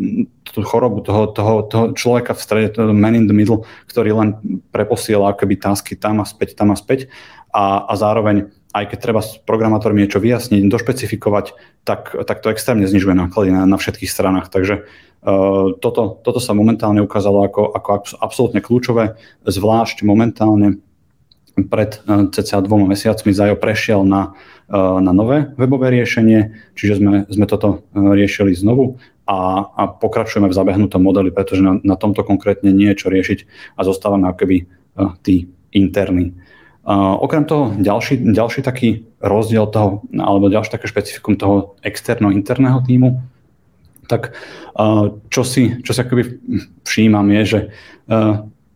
tú 0.46 0.62
chorobu 0.62 1.02
toho, 1.02 1.26
toho, 1.34 1.66
toho 1.66 1.84
človeka 1.90 2.38
v 2.38 2.40
strede, 2.46 2.78
man 2.94 3.18
in 3.18 3.26
the 3.26 3.34
middle, 3.34 3.66
ktorý 3.90 4.14
len 4.14 4.28
preposiela 4.70 5.34
akoby 5.34 5.58
tásky 5.58 5.98
tam 5.98 6.22
a 6.22 6.24
späť, 6.24 6.54
tam 6.54 6.70
a 6.70 6.78
späť 6.78 7.10
a, 7.52 7.86
a 7.86 7.92
zároveň 7.94 8.50
aj 8.76 8.92
keď 8.92 8.98
treba 9.00 9.24
s 9.24 9.40
programátorom 9.40 9.96
niečo 9.96 10.20
vyjasniť, 10.20 10.68
došpecifikovať, 10.68 11.56
tak, 11.88 12.12
tak 12.12 12.44
to 12.44 12.52
extrémne 12.52 12.84
znižuje 12.84 13.16
náklady 13.16 13.48
na, 13.56 13.64
na 13.64 13.80
všetkých 13.80 14.12
stranách. 14.12 14.52
Takže 14.52 14.84
uh, 14.84 15.72
toto, 15.80 16.20
toto 16.20 16.40
sa 16.44 16.52
momentálne 16.52 17.00
ukázalo 17.00 17.48
ako, 17.48 17.72
ako 17.72 17.88
absolútne 18.20 18.60
kľúčové, 18.60 19.16
zvlášť 19.48 20.04
momentálne 20.04 20.84
pred 21.56 22.04
uh, 22.04 22.28
cca 22.28 22.60
dvoma 22.60 22.84
mesiacmi 22.84 23.32
Zajo 23.32 23.56
prešiel 23.56 24.04
na, 24.04 24.36
uh, 24.68 25.00
na 25.00 25.16
nové 25.16 25.48
webové 25.56 25.88
riešenie, 25.96 26.52
čiže 26.76 27.00
sme, 27.00 27.24
sme 27.32 27.48
toto 27.48 27.80
uh, 27.80 28.12
riešili 28.12 28.52
znovu 28.52 29.00
a, 29.24 29.72
a 29.72 29.82
pokračujeme 29.88 30.52
v 30.52 30.58
zabehnutom 30.58 31.00
modeli, 31.00 31.32
pretože 31.32 31.64
na, 31.64 31.80
na 31.80 31.96
tomto 31.96 32.20
konkrétne 32.28 32.76
nie 32.76 32.92
je 32.92 33.00
čo 33.00 33.08
riešiť 33.08 33.38
a 33.80 33.88
zostávame 33.88 34.28
akoby 34.28 34.68
tí 35.20 35.50
interní. 35.74 36.32
Okrem 36.94 37.44
toho, 37.44 37.74
ďalší, 37.74 38.30
ďalší 38.30 38.62
taký 38.62 39.10
rozdiel 39.18 39.66
toho, 39.66 40.06
alebo 40.14 40.46
ďalší 40.46 40.70
také 40.70 40.86
špecifikum 40.86 41.34
toho 41.34 41.74
externo-interného 41.82 42.78
týmu, 42.86 43.18
tak 44.06 44.38
čo, 45.26 45.42
si, 45.42 45.82
čo 45.82 45.90
si 45.90 45.98
akoby 45.98 46.38
všímam 46.86 47.26
je, 47.34 47.42
že 47.42 47.60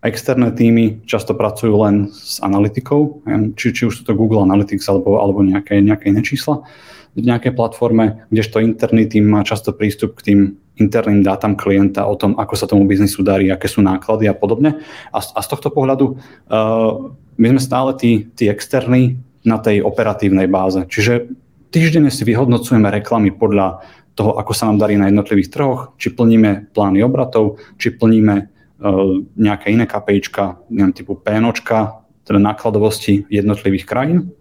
externé 0.02 0.50
týmy 0.50 1.06
často 1.06 1.38
pracujú 1.38 1.86
len 1.86 2.10
s 2.10 2.42
analytikou, 2.42 3.22
či, 3.54 3.70
či 3.70 3.86
už 3.86 4.00
sú 4.00 4.02
to 4.02 4.18
Google 4.18 4.42
Analytics 4.42 4.90
alebo, 4.90 5.22
alebo 5.22 5.46
nejaké, 5.46 5.78
nejaké 5.78 6.10
iné 6.10 6.26
čísla 6.26 6.66
v 7.14 7.26
nejakej 7.26 7.58
platforme, 7.58 8.26
kdežto 8.30 8.62
interný 8.62 9.06
tým 9.06 9.26
má 9.26 9.42
často 9.42 9.74
prístup 9.74 10.18
k 10.18 10.30
tým 10.30 10.40
interným 10.78 11.24
dátam 11.26 11.58
klienta 11.58 12.06
o 12.06 12.14
tom, 12.14 12.38
ako 12.38 12.54
sa 12.56 12.70
tomu 12.70 12.86
biznisu 12.86 13.20
darí, 13.20 13.50
aké 13.50 13.66
sú 13.66 13.82
náklady 13.82 14.30
a 14.30 14.34
podobne. 14.36 14.80
A, 15.10 15.18
a 15.18 15.40
z 15.42 15.48
tohto 15.50 15.68
pohľadu 15.72 16.16
uh, 16.16 17.12
my 17.36 17.46
sme 17.56 17.60
stále 17.60 17.90
tí, 17.96 18.28
tí 18.36 18.46
externí 18.46 19.20
na 19.44 19.56
tej 19.60 19.80
operatívnej 19.84 20.48
báze. 20.48 20.84
Čiže 20.88 21.32
týždenne 21.72 22.12
si 22.12 22.24
vyhodnocujeme 22.24 22.88
reklamy 22.88 23.32
podľa 23.32 23.84
toho, 24.16 24.36
ako 24.36 24.52
sa 24.52 24.68
nám 24.68 24.80
darí 24.80 25.00
na 25.00 25.08
jednotlivých 25.08 25.52
trhoch, 25.52 25.80
či 25.96 26.12
plníme 26.12 26.72
plány 26.76 27.00
obratov, 27.00 27.60
či 27.80 27.92
plníme 27.92 28.36
uh, 28.36 29.20
nejaké 29.36 29.72
iné 29.72 29.84
KPIčka, 29.88 30.60
neviem, 30.68 30.92
typu 30.96 31.16
PNOčka, 31.16 32.04
teda 32.24 32.38
nákladovosti 32.40 33.26
jednotlivých 33.32 33.88
krajín. 33.88 34.32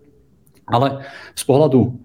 Ale 0.69 1.01
z 1.33 1.43
pohľadu 1.47 1.97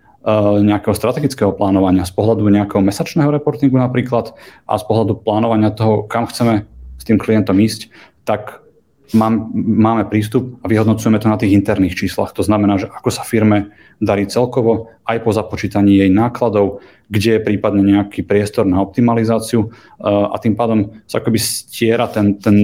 nejakého 0.65 0.97
strategického 0.97 1.53
plánovania, 1.53 2.09
z 2.09 2.13
pohľadu 2.17 2.49
nejakého 2.49 2.81
mesačného 2.81 3.29
reportingu 3.29 3.77
napríklad 3.77 4.33
a 4.65 4.81
z 4.81 4.85
pohľadu 4.89 5.21
plánovania 5.21 5.69
toho, 5.69 6.09
kam 6.09 6.25
chceme 6.25 6.65
s 6.97 7.05
tým 7.05 7.21
klientom 7.21 7.61
ísť, 7.61 7.93
tak 8.25 8.65
mám, 9.13 9.53
máme 9.55 10.09
prístup 10.09 10.57
a 10.65 10.67
vyhodnocujeme 10.67 11.21
to 11.21 11.29
na 11.29 11.37
tých 11.37 11.53
interných 11.53 12.01
číslach. 12.01 12.33
To 12.33 12.41
znamená, 12.41 12.81
že 12.81 12.89
ako 12.89 13.13
sa 13.13 13.21
firme 13.21 13.77
darí 14.01 14.25
celkovo, 14.25 14.89
aj 15.05 15.21
po 15.21 15.31
započítaní 15.37 16.01
jej 16.01 16.09
nákladov, 16.09 16.81
kde 17.13 17.37
je 17.37 17.45
prípadne 17.45 17.85
nejaký 17.85 18.25
priestor 18.25 18.65
na 18.65 18.81
optimalizáciu 18.81 19.69
uh, 19.69 20.33
a 20.33 20.41
tým 20.41 20.57
pádom 20.57 21.05
sa 21.05 21.21
akoby 21.21 21.37
stiera 21.37 22.09
ten, 22.09 22.41
ten 22.41 22.57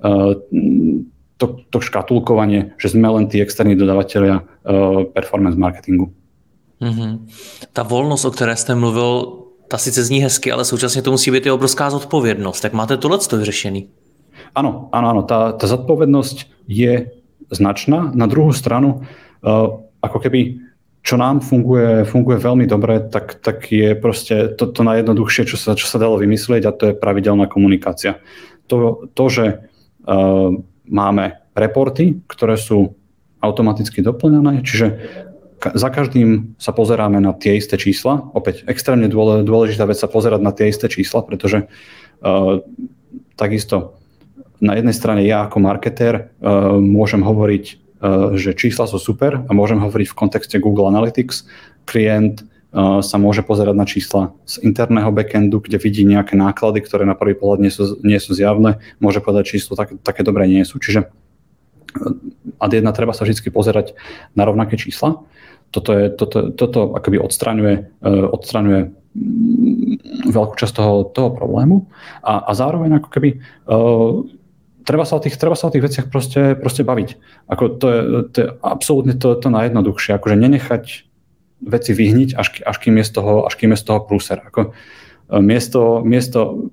uh, 0.00 0.32
to, 1.36 1.46
to 1.68 1.78
škatulkovanie, 1.84 2.72
že 2.80 2.96
sme 2.96 3.12
len 3.12 3.28
tí 3.28 3.44
externí 3.44 3.76
dodavatelia 3.76 4.40
uh, 4.40 5.04
performance 5.12 5.60
marketingu. 5.60 6.08
Mm-hmm. 6.80 7.28
Ta 7.72 7.82
volnost, 7.82 8.24
o 8.24 8.30
které 8.30 8.56
jste 8.56 8.74
mluvil, 8.74 9.32
ta 9.68 9.78
sice 9.78 10.04
zní 10.04 10.18
hezky, 10.18 10.52
ale 10.52 10.64
současně 10.64 11.02
to 11.02 11.10
musí 11.10 11.30
být 11.30 11.46
i 11.46 11.50
obrovská 11.50 11.90
zodpovědnost. 11.90 12.60
Tak 12.60 12.72
máte 12.72 12.96
tohle 12.96 13.18
vyřešený? 13.38 13.88
Áno, 14.54 14.90
áno, 14.90 15.06
áno. 15.14 15.22
Tá, 15.22 15.54
tá 15.54 15.66
zodpovednosť 15.70 16.66
je 16.66 17.06
značná. 17.54 18.10
Na 18.14 18.26
druhú 18.26 18.50
stranu, 18.50 19.02
uh, 19.46 19.78
ako 20.02 20.18
keby 20.18 20.58
čo 21.00 21.16
nám 21.16 21.40
funguje, 21.40 22.04
funguje 22.04 22.36
veľmi 22.36 22.66
dobre, 22.68 23.00
tak, 23.08 23.40
tak 23.40 23.72
je 23.72 23.96
proste 23.96 24.52
to, 24.58 24.68
to 24.68 24.82
najjednoduchšie, 24.84 25.48
čo 25.48 25.56
sa, 25.56 25.72
čo 25.72 25.88
sa 25.88 25.96
dalo 25.96 26.20
vymyslieť 26.20 26.62
a 26.68 26.76
to 26.76 26.84
je 26.92 26.98
pravidelná 26.98 27.48
komunikácia. 27.48 28.20
To, 28.68 29.08
to 29.16 29.24
že 29.32 29.46
uh, 29.54 30.50
máme 30.84 31.24
reporty, 31.56 32.20
ktoré 32.28 32.60
sú 32.60 32.98
automaticky 33.40 34.04
doplňané, 34.04 34.60
čiže 34.60 34.86
za 35.60 35.88
každým 35.92 36.56
sa 36.56 36.72
pozeráme 36.72 37.20
na 37.20 37.36
tie 37.36 37.60
isté 37.60 37.76
čísla. 37.76 38.32
Opäť 38.32 38.64
extrémne 38.64 39.12
dôležitá 39.44 39.84
vec 39.84 40.00
sa 40.00 40.08
pozerať 40.08 40.40
na 40.40 40.52
tie 40.56 40.72
isté 40.72 40.88
čísla, 40.88 41.20
pretože 41.20 41.68
uh, 42.24 42.64
takisto 43.36 44.00
na 44.60 44.76
jednej 44.76 44.96
strane 44.96 45.24
ja 45.28 45.44
ako 45.44 45.60
marketér 45.60 46.32
uh, 46.40 46.76
môžem 46.80 47.20
hovoriť, 47.20 47.64
uh, 48.00 48.36
že 48.40 48.56
čísla 48.56 48.88
sú 48.88 48.96
super 48.96 49.44
a 49.44 49.50
môžem 49.52 49.80
hovoriť 49.80 50.08
v 50.08 50.18
kontexte 50.18 50.56
Google 50.56 50.88
Analytics. 50.88 51.44
Klient 51.84 52.44
uh, 52.44 53.04
sa 53.04 53.16
môže 53.20 53.44
pozerať 53.44 53.76
na 53.76 53.84
čísla 53.84 54.32
z 54.48 54.64
interného 54.64 55.12
backendu, 55.12 55.60
kde 55.60 55.76
vidí 55.76 56.08
nejaké 56.08 56.40
náklady, 56.40 56.80
ktoré 56.84 57.04
na 57.04 57.16
prvý 57.16 57.36
pohľad 57.36 57.60
nie 57.60 57.72
sú, 57.72 58.00
nie 58.00 58.16
sú 58.16 58.32
zjavné. 58.32 58.80
Môže 58.96 59.20
povedať, 59.20 59.56
číslo 59.56 59.76
tak, 59.76 59.96
také 60.00 60.24
dobré 60.24 60.48
nie 60.48 60.64
sú. 60.64 60.80
Čiže 60.80 61.12
ad 62.60 62.70
jedna 62.70 62.92
treba 62.94 63.10
sa 63.10 63.26
vždy 63.26 63.50
pozerať 63.50 63.98
na 64.38 64.46
rovnaké 64.46 64.78
čísla. 64.78 65.26
Toto, 65.70 65.90
je, 65.94 66.10
toto, 66.10 66.50
toto 66.50 66.98
akoby 66.98 67.22
odstraňuje, 67.22 68.02
odstraňuje 68.06 68.80
mm, 68.90 70.30
veľkú 70.34 70.54
časť 70.58 70.74
toho, 70.74 71.06
toho 71.06 71.30
problému 71.30 71.86
a, 72.26 72.42
a 72.46 72.50
zároveň 72.58 72.98
ako 72.98 73.08
keby 73.10 73.38
uh, 73.70 74.26
treba 74.84 75.04
sa 75.06 75.16
o 75.18 75.22
tých, 75.22 75.36
treba 75.38 75.54
sa 75.54 75.68
o 75.68 75.72
tých 75.72 75.84
veciach 75.84 76.06
proste, 76.10 76.58
proste 76.58 76.82
baviť. 76.82 77.08
Ako 77.46 77.78
to, 77.78 77.86
je, 77.86 78.00
to 78.32 78.36
je 78.42 78.46
absolútne 78.58 79.14
to, 79.16 79.38
to 79.38 79.48
najjednoduchšie. 79.52 80.16
Akože 80.16 80.34
nenechať 80.34 80.84
veci 81.60 81.92
vyhniť, 81.92 82.34
až, 82.34 82.64
až, 82.64 82.76
kým 82.80 82.96
je 82.98 83.04
z 83.04 83.12
toho, 83.14 83.46
až 83.46 83.54
kým 83.54 83.70
je 83.70 83.78
z 83.78 83.84
toho 83.84 84.00
prúser. 84.02 84.40
Ako, 84.40 84.72
e, 85.30 85.38
miesto, 85.38 86.00
miesto 86.02 86.72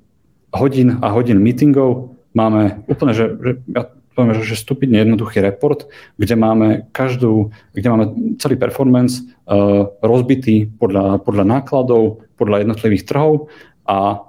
hodín 0.56 0.98
a 1.04 1.12
hodín 1.12 1.44
meetingov 1.44 2.16
máme 2.32 2.82
úplne, 2.88 3.12
že, 3.12 3.36
že 3.38 3.52
ja 3.70 3.92
poviem, 4.18 4.42
že, 4.42 4.58
že 4.58 4.66
stupidne 4.66 5.06
jednoduchý 5.06 5.46
report, 5.46 5.86
kde 6.18 6.34
máme 6.34 6.90
každú, 6.90 7.54
kde 7.78 7.88
máme 7.94 8.06
celý 8.42 8.58
performance 8.58 9.22
uh, 9.22 9.94
rozbitý 10.02 10.66
podľa, 10.66 11.22
podľa 11.22 11.46
nákladov, 11.46 12.26
podľa 12.34 12.66
jednotlivých 12.66 13.06
trhov 13.06 13.54
a 13.86 14.26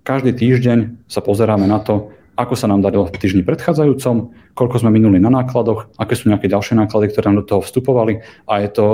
každý 0.00 0.32
týždeň 0.32 1.04
sa 1.04 1.20
pozeráme 1.20 1.68
na 1.68 1.84
to, 1.84 2.08
ako 2.40 2.56
sa 2.56 2.64
nám 2.64 2.80
darilo 2.80 3.04
v 3.04 3.20
týždni 3.20 3.44
predchádzajúcom, 3.44 4.32
koľko 4.56 4.76
sme 4.80 4.96
minuli 4.96 5.20
na 5.20 5.28
nákladoch, 5.28 5.92
aké 6.00 6.16
sú 6.16 6.32
nejaké 6.32 6.48
ďalšie 6.48 6.72
náklady, 6.80 7.12
ktoré 7.12 7.28
nám 7.28 7.44
do 7.44 7.48
toho 7.52 7.60
vstupovali 7.60 8.24
a 8.48 8.64
je 8.64 8.68
to, 8.72 8.84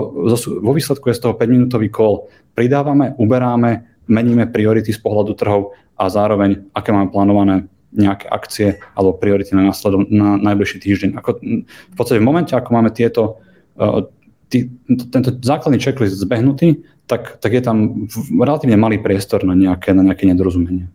vo 0.59 0.73
výsledku 0.75 1.07
je 1.15 1.19
z 1.19 1.23
toho 1.23 1.39
5-minútový 1.39 1.87
kol. 1.87 2.27
Pridávame, 2.59 3.15
uberáme, 3.15 4.03
meníme 4.11 4.51
priority 4.51 4.91
z 4.91 4.99
pohľadu 4.99 5.39
trhov 5.39 5.79
a 5.95 6.11
zároveň, 6.11 6.75
aké 6.75 6.91
máme 6.91 7.15
plánované 7.15 7.71
nejaké 7.97 8.29
akcie 8.29 8.69
alebo 8.95 9.17
priority 9.17 9.57
na, 9.57 9.73
následom, 9.73 10.07
na 10.13 10.37
najbližší 10.37 10.79
týždeň. 10.85 11.11
Ako, 11.17 11.41
v 11.65 11.95
podstate 11.97 12.21
v 12.21 12.29
momente, 12.29 12.53
ako 12.53 12.71
máme 12.71 12.93
tieto, 12.93 13.41
uh, 13.81 14.05
tý, 14.53 14.71
tento 15.11 15.35
základný 15.41 15.81
checklist 15.81 16.21
zbehnutý, 16.21 16.85
tak, 17.07 17.39
tak 17.39 17.55
je 17.55 17.63
tam 17.63 18.07
relatívne 18.35 18.77
malý 18.77 18.99
priestor 18.99 19.47
na 19.47 19.55
nejaké, 19.55 19.95
na 19.95 20.03
nejaké 20.03 20.27
nedorozumenie. 20.27 20.91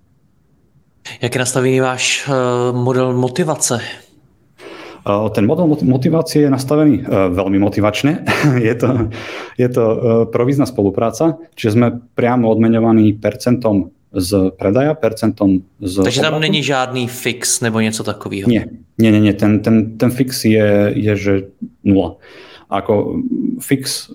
Jak 1.21 1.33
je 1.33 1.39
nastavený 1.39 1.81
váš 1.81 2.23
eh, 2.27 2.31
model 2.71 3.17
motivace? 3.17 3.81
Eh, 5.01 5.27
ten 5.33 5.45
model 5.49 5.65
motivácie 5.81 6.45
je 6.45 6.51
nastavený 6.51 7.01
eh, 7.01 7.05
veľmi 7.31 7.57
motivačne. 7.57 8.21
je 8.67 8.75
to, 8.77 8.87
je 9.57 9.67
to 9.71 9.83
provízna 10.29 10.69
spolupráca, 10.69 11.41
čiže 11.57 11.73
sme 11.79 11.87
priamo 12.15 12.47
odmenovaní 12.51 13.17
percentom 13.17 13.91
z 14.13 14.51
predaja, 14.59 14.93
percentom 14.93 15.61
z 15.79 16.03
Takže 16.03 16.21
tam 16.21 16.41
není 16.41 16.63
žádný 16.63 17.07
fix 17.07 17.61
nebo 17.61 17.79
něco 17.79 18.03
takového? 18.03 18.49
Nie, 18.49 18.65
nie, 18.97 19.11
nie, 19.11 19.19
nie. 19.19 19.33
Ten, 19.33 19.59
ten, 19.59 19.97
ten 19.97 20.11
fix 20.11 20.45
je, 20.45 20.93
je 20.95 21.15
že 21.15 21.47
nula. 21.83 22.15
ako 22.71 23.19
fix 23.59 24.07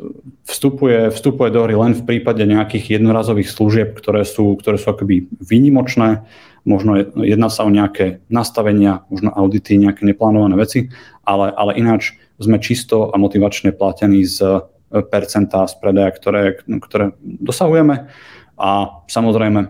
vstupuje, 0.49 1.13
vstupuje 1.13 1.53
do 1.53 1.69
hry 1.69 1.77
len 1.77 1.93
v 1.93 2.03
prípade 2.09 2.41
nejakých 2.41 2.97
jednorazových 2.97 3.53
služieb, 3.53 3.89
ktoré 3.93 4.25
sú, 4.25 4.57
ktoré 4.57 4.81
sú 4.81 4.97
akoby 4.97 5.29
výnimočné, 5.45 6.25
možno 6.65 6.97
jedná 7.21 7.53
sa 7.53 7.69
o 7.69 7.71
nejaké 7.71 8.25
nastavenia, 8.33 9.05
možno 9.13 9.29
audity, 9.37 9.77
nejaké 9.77 10.09
neplánované 10.09 10.57
veci, 10.57 10.89
ale, 11.29 11.53
ale 11.53 11.77
ináč 11.77 12.17
sme 12.41 12.57
čisto 12.57 13.13
a 13.13 13.21
motivačne 13.21 13.77
platení 13.77 14.25
z 14.25 14.65
percentá 15.13 15.69
z 15.69 15.77
predaja, 15.77 16.17
ktoré, 16.17 16.57
ktoré 16.65 17.13
dosahujeme 17.21 18.09
a 18.57 18.69
samozrejme 19.05 19.69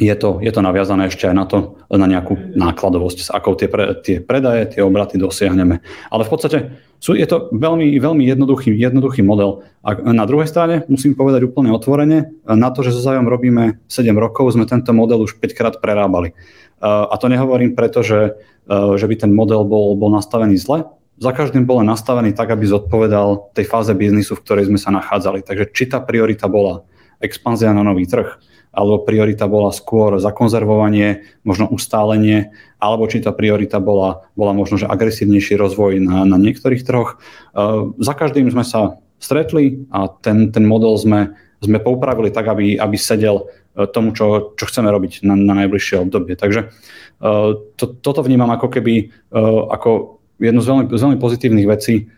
je 0.00 0.14
to, 0.16 0.40
je 0.40 0.48
to 0.48 0.64
naviazané 0.64 1.12
ešte 1.12 1.28
aj 1.28 1.36
na 1.36 1.44
to, 1.44 1.76
na 1.92 2.08
nejakú 2.08 2.56
nákladovosť, 2.56 3.18
s 3.20 3.28
akou 3.28 3.52
tie, 3.52 3.68
pre, 3.68 3.92
tie 4.00 4.16
predaje, 4.24 4.72
tie 4.72 4.80
obraty 4.80 5.20
dosiahneme. 5.20 5.84
Ale 6.08 6.22
v 6.24 6.30
podstate 6.32 6.58
sú, 6.96 7.12
je 7.12 7.28
to 7.28 7.52
veľmi, 7.52 8.00
veľmi 8.00 8.24
jednoduchý, 8.24 8.72
jednoduchý 8.72 9.20
model. 9.20 9.60
A 9.84 10.00
na 10.00 10.24
druhej 10.24 10.48
strane 10.48 10.88
musím 10.88 11.12
povedať 11.12 11.44
úplne 11.44 11.68
otvorene, 11.76 12.32
na 12.48 12.72
to, 12.72 12.80
že 12.80 12.96
so 12.96 13.04
zájom 13.04 13.28
robíme 13.28 13.76
7 13.92 14.08
rokov, 14.16 14.56
sme 14.56 14.64
tento 14.64 14.96
model 14.96 15.20
už 15.20 15.36
5 15.36 15.52
krát 15.52 15.74
prerábali. 15.84 16.32
A 16.80 17.12
to 17.20 17.28
nehovorím 17.28 17.76
preto, 17.76 18.00
že, 18.00 18.40
že 18.72 19.04
by 19.04 19.14
ten 19.20 19.36
model 19.36 19.68
bol, 19.68 20.00
bol 20.00 20.08
nastavený 20.08 20.56
zle, 20.56 20.88
za 21.20 21.36
každým 21.36 21.68
bol 21.68 21.84
nastavený 21.84 22.32
tak, 22.32 22.48
aby 22.56 22.64
zodpovedal 22.64 23.52
tej 23.52 23.68
fáze 23.68 23.92
biznisu, 23.92 24.40
v 24.40 24.44
ktorej 24.48 24.72
sme 24.72 24.80
sa 24.80 24.88
nachádzali. 24.88 25.44
Takže 25.44 25.68
či 25.76 25.84
tá 25.92 26.00
priorita 26.00 26.48
bola 26.48 26.88
expanzia 27.20 27.76
na 27.76 27.84
nový 27.84 28.08
trh, 28.08 28.40
alebo 28.70 29.02
priorita 29.02 29.50
bola 29.50 29.74
skôr 29.74 30.22
zakonzervovanie, 30.22 31.26
možno 31.42 31.66
ustálenie, 31.66 32.54
alebo 32.78 33.10
či 33.10 33.18
tá 33.18 33.34
priorita 33.34 33.82
bola, 33.82 34.30
bola 34.38 34.54
možno 34.54 34.78
že 34.78 34.86
agresívnejší 34.86 35.58
rozvoj 35.58 35.98
na, 35.98 36.22
na 36.22 36.38
niektorých 36.38 36.86
trhoch. 36.86 37.18
Uh, 37.52 37.90
za 37.98 38.14
každým 38.14 38.46
sme 38.50 38.62
sa 38.62 39.02
stretli 39.18 39.84
a 39.90 40.08
ten, 40.08 40.54
ten 40.54 40.64
model 40.64 40.96
sme, 40.96 41.34
sme 41.60 41.82
poupravili 41.82 42.32
tak, 42.32 42.48
aby, 42.48 42.80
aby 42.80 42.96
sedel 42.96 43.52
e, 43.76 43.84
tomu, 43.84 44.16
čo, 44.16 44.56
čo 44.56 44.64
chceme 44.64 44.88
robiť 44.88 45.28
na, 45.28 45.36
na 45.36 45.52
najbližšie 45.60 46.08
obdobie. 46.08 46.40
Takže 46.40 46.72
uh, 47.20 47.52
to, 47.76 47.84
toto 48.00 48.24
vnímam 48.24 48.48
ako 48.48 48.72
keby 48.72 49.12
uh, 49.28 49.68
ako 49.76 50.20
jednu 50.40 50.64
z 50.64 50.66
veľmi, 50.72 50.84
z 50.88 51.00
veľmi 51.04 51.18
pozitívnych 51.20 51.68
vecí, 51.68 52.08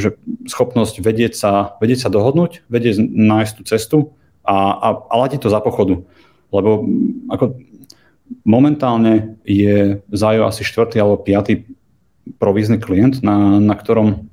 že 0.00 0.16
schopnosť 0.48 1.04
vedieť 1.04 1.36
sa, 1.36 1.76
vedieť 1.76 2.08
sa 2.08 2.08
dohodnúť, 2.08 2.64
vedieť 2.72 3.04
nájsť 3.04 3.52
tú 3.52 3.62
cestu 3.68 3.98
a, 4.44 4.56
a, 4.76 4.88
a 5.10 5.14
ladiť 5.24 5.44
to 5.44 5.52
za 5.52 5.60
pochodu. 5.60 6.04
Lebo 6.52 6.86
ako 7.32 7.58
momentálne 8.44 9.40
je 9.42 10.00
Zajo 10.12 10.46
asi 10.46 10.62
štvrtý 10.62 11.00
alebo 11.00 11.20
piatý 11.20 11.66
provízny 12.40 12.80
klient, 12.80 13.20
na, 13.20 13.60
na 13.60 13.74
ktorom 13.76 14.28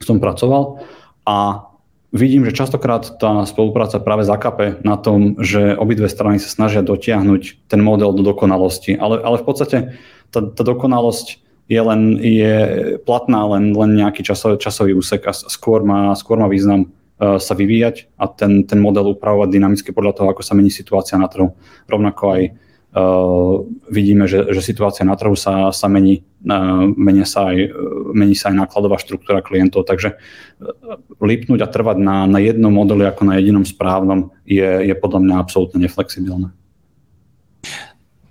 som 0.00 0.18
pracoval 0.18 0.82
a 1.28 1.68
vidím, 2.10 2.42
že 2.42 2.56
častokrát 2.56 3.06
tá 3.22 3.46
spolupráca 3.46 4.02
práve 4.02 4.26
zakape 4.26 4.82
na 4.82 4.98
tom, 4.98 5.38
že 5.38 5.78
obidve 5.78 6.10
strany 6.10 6.42
sa 6.42 6.50
snažia 6.50 6.82
dotiahnuť 6.82 7.70
ten 7.70 7.80
model 7.80 8.10
do 8.10 8.26
dokonalosti. 8.26 8.98
Ale, 8.98 9.22
ale 9.22 9.38
v 9.38 9.46
podstate 9.46 9.76
tá, 10.34 10.42
tá 10.42 10.62
dokonalosť 10.66 11.38
je 11.70 11.80
len 11.80 12.18
je 12.18 12.54
platná 13.06 13.46
len, 13.46 13.70
len 13.70 13.94
nejaký 13.94 14.26
časový, 14.26 14.58
časový 14.58 14.92
úsek 14.98 15.22
a 15.30 15.32
skôr 15.32 15.86
má, 15.86 16.10
skôr 16.18 16.42
má 16.42 16.50
význam 16.50 16.90
sa 17.20 17.52
vyvíjať 17.52 18.16
a 18.16 18.32
ten, 18.32 18.64
ten 18.64 18.80
model 18.80 19.12
upravovať 19.12 19.52
dynamicky 19.52 19.92
podľa 19.92 20.16
toho, 20.16 20.28
ako 20.32 20.40
sa 20.40 20.56
mení 20.56 20.72
situácia 20.72 21.20
na 21.20 21.28
trhu. 21.28 21.52
Rovnako 21.84 22.24
aj 22.32 22.42
uh, 22.48 23.60
vidíme, 23.92 24.24
že, 24.24 24.48
že 24.48 24.64
situácia 24.64 25.04
na 25.04 25.12
trhu 25.20 25.36
sa, 25.36 25.68
sa 25.68 25.84
mení, 25.92 26.24
uh, 26.48 26.88
mení, 26.88 27.28
sa 27.28 27.52
aj, 27.52 27.76
mení 28.16 28.32
sa 28.32 28.48
aj 28.48 28.64
nákladová 28.64 28.96
štruktúra 28.96 29.44
klientov, 29.44 29.84
takže 29.84 30.16
lipnúť 31.20 31.60
a 31.60 31.68
trvať 31.68 32.00
na, 32.00 32.24
na 32.24 32.40
jednom 32.40 32.72
modeli 32.72 33.04
ako 33.04 33.28
na 33.28 33.36
jedinom 33.36 33.68
správnom 33.68 34.32
je, 34.48 34.88
je 34.88 34.94
podľa 34.96 35.20
mňa 35.20 35.34
absolútne 35.36 35.76
neflexibilné. 35.84 36.56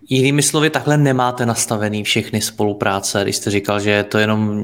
Jinými 0.10 0.42
slovy, 0.42 0.70
takhle 0.70 0.98
nemáte 0.98 1.46
nastavený 1.46 2.04
všechny 2.04 2.42
spolupráce, 2.42 3.24
když 3.24 3.36
jste 3.36 3.52
říkal, 3.52 3.80
že 3.80 3.92
je 3.92 4.04
to 4.04 4.18
jenom 4.18 4.64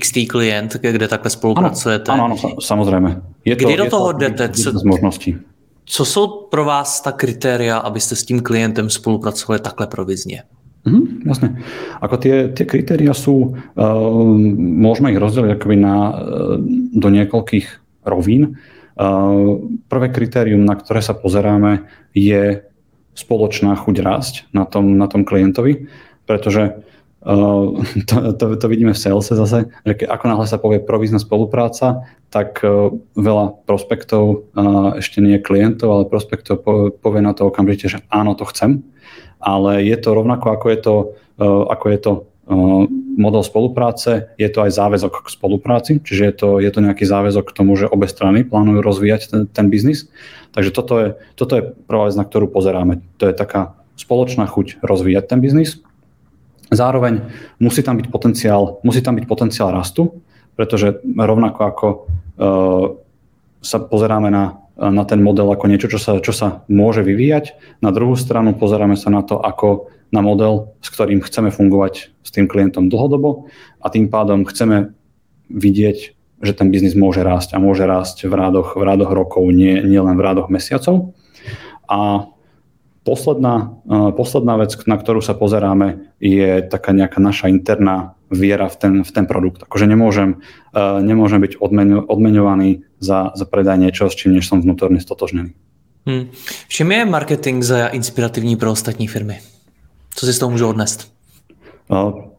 XT 0.00 0.18
klient, 0.28 0.76
kde 0.80 1.08
takhle 1.08 1.30
spolupracujete. 1.30 2.12
Ano, 2.12 2.24
ano, 2.24 2.36
ano 2.44 2.60
samozřejmě. 2.60 3.20
Je 3.44 3.56
to, 3.56 3.64
Kdy 3.64 3.76
do 3.76 3.84
je 3.84 3.90
toho 3.90 4.12
to 4.12 4.18
jdete? 4.18 4.48
Co, 4.48 4.78
z 4.78 4.82
možností. 4.82 5.36
Co 5.84 6.04
jsou 6.04 6.26
pro 6.50 6.64
vás 6.64 7.00
ta 7.00 7.12
kritéria, 7.12 7.78
abyste 7.78 8.16
s 8.16 8.24
tím 8.24 8.40
klientem 8.40 8.90
spolupracovali 8.90 9.60
takhle 9.60 9.86
provizně? 9.86 10.42
Mm, 10.86 11.26
jasne. 11.26 11.58
Ako 11.98 12.14
tie, 12.14 12.54
tie 12.54 12.62
kritéria 12.62 13.10
sú, 13.10 13.58
uh, 13.74 14.22
môžeme 14.54 15.10
ich 15.10 15.18
rozdeliť 15.18 15.58
akoby 15.58 15.76
na, 15.82 16.14
uh, 16.14 16.14
do 16.94 17.08
niekoľkých 17.10 17.66
rovín. 18.06 18.54
Uh, 18.94 19.66
prvé 19.90 20.14
kritérium, 20.14 20.62
na 20.62 20.78
ktoré 20.78 21.02
sa 21.02 21.18
pozeráme, 21.18 21.90
je 22.14 22.62
spoločná 23.16 23.72
chuť 23.74 23.96
rásť 24.04 24.34
na 24.52 24.68
tom, 24.68 25.00
na 25.00 25.08
tom 25.08 25.24
klientovi, 25.24 25.88
pretože 26.28 26.76
uh, 27.24 27.64
to, 28.08 28.16
to, 28.36 28.44
to 28.60 28.66
vidíme 28.68 28.92
v 28.92 29.00
salese 29.00 29.32
zase, 29.32 29.72
že 29.88 29.92
ke, 29.96 30.04
ako 30.04 30.24
náhle 30.28 30.46
sa 30.46 30.60
povie 30.60 30.78
provízna 30.84 31.16
spolupráca, 31.16 32.04
tak 32.28 32.60
uh, 32.60 32.92
veľa 33.16 33.64
prospektov, 33.64 34.46
uh, 34.52 35.00
ešte 35.00 35.24
nie 35.24 35.40
klientov, 35.40 35.88
ale 35.88 36.12
prospektov 36.12 36.60
po, 36.60 36.92
povie 36.92 37.24
na 37.24 37.32
to 37.32 37.48
okamžite, 37.48 37.88
že 37.88 37.98
áno, 38.12 38.36
to 38.36 38.44
chcem, 38.52 38.84
ale 39.40 39.80
je 39.82 39.96
to 39.96 40.12
rovnako 40.12 40.52
ako 40.52 40.66
je 40.68 40.78
to, 40.78 40.94
ako 41.44 41.86
je 41.92 41.98
to 42.00 42.12
model 43.16 43.40
spolupráce, 43.40 44.30
je 44.36 44.48
to 44.52 44.68
aj 44.68 44.76
záväzok 44.76 45.24
k 45.24 45.28
spolupráci, 45.32 45.92
čiže 46.04 46.22
je 46.22 46.34
to, 46.36 46.48
je 46.60 46.70
to 46.70 46.84
nejaký 46.84 47.08
záväzok 47.08 47.48
k 47.48 47.56
tomu, 47.56 47.72
že 47.74 47.88
obe 47.88 48.04
strany 48.06 48.44
plánujú 48.44 48.84
rozvíjať 48.84 49.22
ten, 49.32 49.42
ten 49.48 49.66
biznis. 49.72 50.12
Takže 50.52 50.70
toto 50.70 50.94
je, 51.00 51.08
toto 51.34 51.52
je 51.56 51.62
prvá 51.88 52.06
vec, 52.06 52.14
na 52.14 52.28
ktorú 52.28 52.52
pozeráme. 52.52 53.00
To 53.16 53.26
je 53.26 53.34
taká 53.34 53.74
spoločná 53.96 54.44
chuť 54.44 54.84
rozvíjať 54.84 55.24
ten 55.32 55.40
biznis. 55.40 55.80
Zároveň 56.68 57.32
musí 57.56 57.80
tam 57.80 57.96
byť 57.96 58.12
potenciál, 58.12 58.78
musí 58.84 59.00
tam 59.00 59.16
byť 59.16 59.24
potenciál 59.24 59.72
rastu, 59.72 60.20
pretože 60.54 61.00
rovnako 61.04 61.60
ako 61.64 61.86
uh, 61.88 62.86
sa 63.64 63.78
pozeráme 63.80 64.28
na, 64.28 64.65
na 64.76 65.04
ten 65.08 65.24
model 65.24 65.48
ako 65.48 65.72
niečo, 65.72 65.88
čo 65.88 65.96
sa, 65.96 66.20
čo 66.20 66.36
sa 66.36 66.62
môže 66.68 67.00
vyvíjať, 67.00 67.56
na 67.80 67.90
druhú 67.90 68.12
stranu 68.14 68.52
pozeráme 68.52 68.94
sa 69.00 69.08
na 69.08 69.24
to 69.24 69.40
ako 69.40 69.88
na 70.12 70.20
model, 70.22 70.76
s 70.84 70.92
ktorým 70.92 71.24
chceme 71.24 71.50
fungovať 71.50 72.12
s 72.22 72.30
tým 72.30 72.46
klientom 72.46 72.92
dlhodobo 72.92 73.48
a 73.80 73.86
tým 73.88 74.12
pádom 74.12 74.44
chceme 74.46 74.92
vidieť, 75.48 75.98
že 76.44 76.52
ten 76.52 76.68
biznis 76.68 76.92
môže 76.92 77.24
rásť 77.24 77.56
a 77.56 77.62
môže 77.62 77.88
rásť 77.88 78.28
v 78.28 78.34
rádoch, 78.36 78.76
v 78.76 78.84
rádoch 78.84 79.10
rokov, 79.16 79.48
nie, 79.50 79.80
nie 79.80 79.98
len 79.98 80.14
v 80.20 80.24
rádoch 80.24 80.52
mesiacov. 80.52 81.16
A 81.88 82.28
posledná, 83.06 83.78
posledná 84.18 84.58
vec, 84.58 84.74
na 84.84 84.98
ktorú 84.98 85.22
sa 85.22 85.38
pozeráme, 85.38 86.12
je 86.18 86.60
taká 86.66 86.90
nejaká 86.90 87.22
naša 87.22 87.46
interná 87.48 88.15
viera 88.30 88.66
v 88.66 88.76
ten, 88.76 88.94
v 89.04 89.10
ten 89.10 89.24
produkt. 89.26 89.62
Akože 89.62 89.86
nemôžem, 89.86 90.42
nemôžem 91.02 91.38
byť 91.42 91.62
odmeňovaný 92.08 92.82
za, 92.98 93.30
za 93.34 93.44
predaj 93.46 93.78
niečo, 93.78 94.10
s 94.10 94.18
čím 94.18 94.34
než 94.34 94.50
som 94.50 94.58
vnútorne 94.58 94.98
stotožnený. 94.98 95.54
Hmm. 96.06 96.30
V 96.34 96.70
čem 96.70 96.90
je 96.90 97.02
marketing 97.02 97.62
za 97.62 97.90
inspirativní 97.90 98.56
pro 98.56 98.70
ostatní 98.70 99.10
firmy? 99.10 99.42
Co 100.14 100.22
si 100.26 100.32
z 100.32 100.38
toho 100.38 100.50
môžu 100.54 100.70
odnést? 100.70 101.10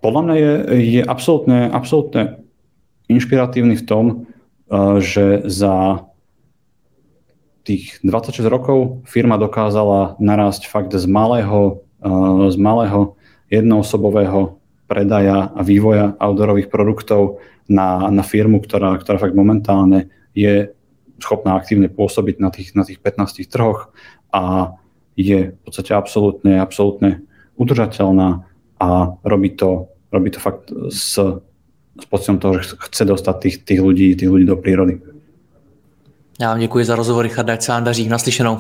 Podľa 0.04 0.22
mňa 0.24 0.36
je, 0.36 0.54
je 0.98 1.02
absolútne, 1.04 1.72
absolútne 1.72 2.44
inšpiratívny 3.08 3.80
v 3.80 3.88
tom, 3.88 4.06
že 5.00 5.48
za 5.48 6.04
tých 7.64 8.00
26 8.04 8.48
rokov 8.48 9.04
firma 9.08 9.36
dokázala 9.36 10.16
narásť 10.20 10.68
fakt 10.68 10.92
z 10.96 11.04
malého, 11.08 11.84
z 12.48 12.56
malého 12.60 13.20
jednoosobového 13.52 14.60
predaja 14.88 15.52
a 15.52 15.62
vývoja 15.64 16.16
outdoorových 16.18 16.72
produktov 16.72 17.44
na, 17.68 18.08
na 18.08 18.24
firmu, 18.24 18.64
ktorá, 18.64 18.96
ktorá 18.96 19.20
fakt 19.20 19.36
momentálne 19.36 20.08
je 20.32 20.72
schopná 21.20 21.60
aktívne 21.60 21.92
pôsobiť 21.92 22.40
na 22.40 22.50
tých, 22.50 22.72
na 22.74 22.88
tých 22.88 23.04
15 23.04 23.44
trhoch 23.52 23.92
a 24.32 24.74
je 25.18 25.52
v 25.52 25.60
podstate 25.66 25.98
absolútne, 25.98 26.62
absolútne 26.62 27.26
udržateľná 27.58 28.46
a 28.78 28.88
robí 29.26 29.50
to, 29.58 29.90
robí 30.14 30.30
to 30.30 30.40
fakt 30.40 30.70
s, 30.94 31.18
s 31.98 32.06
pocitom 32.06 32.38
toho, 32.38 32.62
že 32.62 32.78
chce 32.78 33.04
dostať 33.06 33.36
tých, 33.42 33.56
tých, 33.66 33.82
ľudí, 33.82 34.14
tých 34.14 34.30
ľudí 34.30 34.46
do 34.46 34.56
prírody. 34.56 35.02
Já 36.40 36.50
vám 36.50 36.60
děkuji 36.60 36.86
za 36.86 36.96
rozhovor, 36.96 37.26
Richard, 37.26 37.50
ať 37.50 37.62
se 37.62 37.72
vám 37.72 37.84
daří. 37.84 38.10
Naslyšenou. 38.10 38.58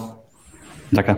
Ďakujem. 0.91 1.17